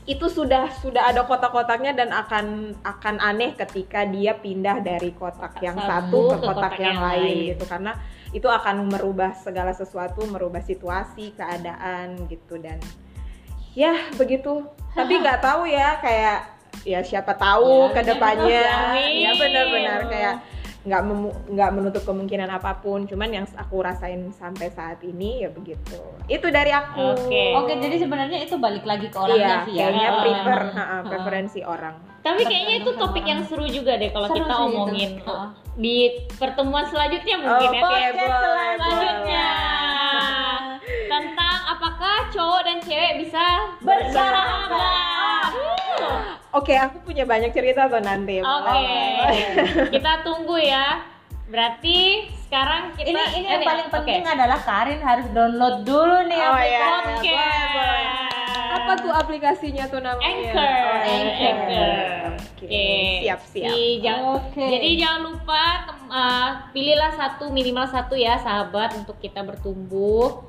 itu 0.06 0.26
sudah 0.28 0.74
sudah 0.76 1.08
ada 1.08 1.24
kotak-kotaknya 1.24 1.94
dan 1.94 2.10
akan 2.12 2.76
akan 2.82 3.16
aneh 3.18 3.56
ketika 3.56 4.04
dia 4.04 4.36
pindah 4.36 4.82
dari 4.82 5.14
kotak 5.14 5.56
yang 5.62 5.78
satu 5.78 6.34
ke 6.34 6.38
kotak, 6.42 6.74
yang, 6.78 6.98
lain, 6.98 7.54
gitu 7.54 7.64
karena 7.64 7.94
itu 8.30 8.46
akan 8.46 8.88
merubah 8.88 9.34
segala 9.34 9.74
sesuatu, 9.74 10.22
merubah 10.26 10.62
situasi, 10.62 11.34
keadaan 11.34 12.28
gitu 12.28 12.58
dan 12.58 12.78
ya 13.74 13.96
begitu. 14.16 14.66
Tapi 14.94 15.14
nggak 15.22 15.40
tahu 15.40 15.66
ya 15.66 15.98
kayak 15.98 16.40
ya 16.82 17.00
siapa 17.02 17.34
tahu 17.34 17.90
Ya, 17.90 17.94
ke 17.94 18.02
depannya 18.06 18.64
amin. 18.94 19.14
ya 19.20 19.32
benar-benar 19.36 20.00
kayak 20.08 20.36
nggak 20.80 21.02
nggak 21.52 21.72
menutup 21.76 22.08
kemungkinan 22.08 22.48
apa 22.48 22.80
pun 22.80 23.04
cuman 23.04 23.28
yang 23.30 23.46
aku 23.52 23.84
rasain 23.84 24.32
sampai 24.32 24.72
saat 24.72 25.04
ini 25.04 25.44
ya 25.44 25.52
begitu 25.52 26.00
itu 26.26 26.48
dari 26.48 26.72
aku 26.72 27.20
Oke. 27.20 27.46
Oke, 27.52 27.74
jadi 27.84 28.00
sebenarnya 28.00 28.40
itu 28.40 28.56
balik 28.56 28.88
lagi 28.88 29.12
ke 29.12 29.18
iya 29.18 29.28
orangnya 29.28 29.58
sih 29.68 29.74
ya. 29.76 29.82
kayaknya 29.84 30.08
Oh, 30.08 30.20
prefer 30.24 30.60
ha-ha, 30.72 30.98
preferensi 31.04 31.60
orang 31.68 31.96
Tapi 32.20 32.42
kayaknya 32.44 32.76
itu 32.78 32.92
topik 32.94 33.24
yang 33.24 33.42
seru 33.42 33.66
juga 33.66 33.96
deh 33.96 34.10
kalau 34.10 34.28
kita 34.28 34.44
sih 34.46 34.52
itu. 34.52 34.66
omongin 34.68 35.12
Heeh. 35.20 35.48
di 35.76 35.96
pertemuan 36.36 36.86
selanjutnya 36.86 37.36
mungkin 37.38 37.70
ya. 37.70 37.82
Kayak 37.82 38.14
boleh, 38.14 38.76
selanjutnya 38.76 39.48
tentang 41.12 41.58
apakah 41.70 42.18
cowok 42.30 42.62
dan 42.62 42.78
cewek 42.80 43.14
bisa 43.20 43.46
Bersahabat. 43.80 45.52
Oke, 46.52 46.74
aku 46.74 46.98
punya 47.04 47.24
banyak 47.24 47.50
cerita 47.50 47.86
tuh 47.86 48.02
nanti. 48.02 48.42
Oke, 48.42 48.82
kita 49.90 50.12
tunggu 50.22 50.58
ya. 50.58 51.06
Berarti 51.46 52.30
sekarang 52.44 52.94
kita 52.94 53.10
Ini 53.10 53.22
ini 53.36 53.48
yang 53.48 53.62
eh, 53.62 53.66
paling 53.66 53.88
oke. 53.90 53.96
penting 53.96 54.22
adalah 54.24 54.60
Karin 54.60 55.02
harus 55.02 55.26
download 55.30 55.82
dulu 55.82 56.26
nih 56.26 56.38
Oh, 56.40 56.58
iya. 56.58 56.86
aplikasi. 56.86 57.10
Oke. 57.10 57.34
Boleh, 57.34 57.66
boleh. 57.70 58.09
Apa 58.90 59.06
tuh 59.06 59.14
aplikasinya 59.14 59.86
tuh 59.86 60.02
namanya? 60.02 60.26
Anchor, 60.26 60.66
Oh, 60.66 60.98
Anchor. 61.06 61.94
Oke, 62.58 62.86
siap 63.22 63.40
siap. 63.46 63.70
Jadi 63.70 63.86
jangan, 64.02 64.26
Oke. 64.42 64.66
jadi 64.66 64.90
jangan 64.98 65.22
lupa 65.30 65.64
uh, 66.10 66.50
pilihlah 66.74 67.14
satu 67.14 67.54
minimal 67.54 67.86
satu 67.86 68.18
ya 68.18 68.42
sahabat 68.42 68.98
untuk 68.98 69.22
kita 69.22 69.46
bertumbuh 69.46 70.42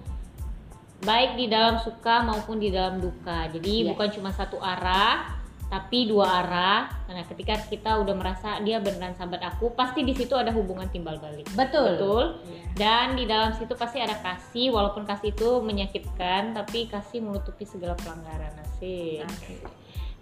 baik 1.00 1.36
di 1.36 1.52
dalam 1.52 1.80
suka 1.80 2.24
maupun 2.24 2.56
di 2.56 2.72
dalam 2.72 2.96
duka. 2.96 3.44
Jadi 3.52 3.84
Yes. 3.84 3.88
bukan 3.92 4.08
cuma 4.08 4.30
satu 4.32 4.56
arah, 4.56 5.39
tapi 5.70 6.10
dua 6.10 6.42
arah. 6.42 6.90
Nah, 7.06 7.22
ketika 7.30 7.54
kita 7.70 8.02
udah 8.02 8.14
merasa 8.18 8.58
dia 8.66 8.82
beneran 8.82 9.14
sahabat 9.14 9.54
aku, 9.54 9.70
pasti 9.78 10.02
di 10.02 10.10
situ 10.10 10.34
ada 10.34 10.50
hubungan 10.50 10.90
timbal 10.90 11.22
balik. 11.22 11.46
Betul. 11.54 11.94
Betul. 11.94 12.24
Yeah. 12.42 12.66
Dan 12.74 13.06
di 13.14 13.24
dalam 13.30 13.54
situ 13.54 13.78
pasti 13.78 14.02
ada 14.02 14.18
kasih, 14.18 14.74
walaupun 14.74 15.06
kasih 15.06 15.30
itu 15.30 15.62
menyakitkan, 15.62 16.58
tapi 16.58 16.90
kasih 16.90 17.22
menutupi 17.22 17.62
segala 17.62 17.94
pelanggaran. 18.02 18.50
Asik. 18.66 19.22
Okay. 19.22 19.62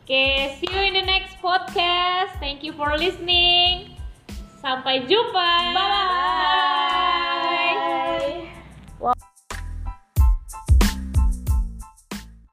okay, 0.04 0.60
see 0.60 0.68
you 0.68 0.82
in 0.84 0.92
the 0.92 1.06
next 1.08 1.40
podcast. 1.40 2.36
Thank 2.44 2.60
you 2.60 2.76
for 2.76 2.92
listening. 3.00 3.96
Sampai 4.60 5.08
jumpa. 5.08 5.52
Bye. 5.72 5.72
Bye. 5.72 5.96
Bye. 9.00 9.16
bye. 9.16 9.37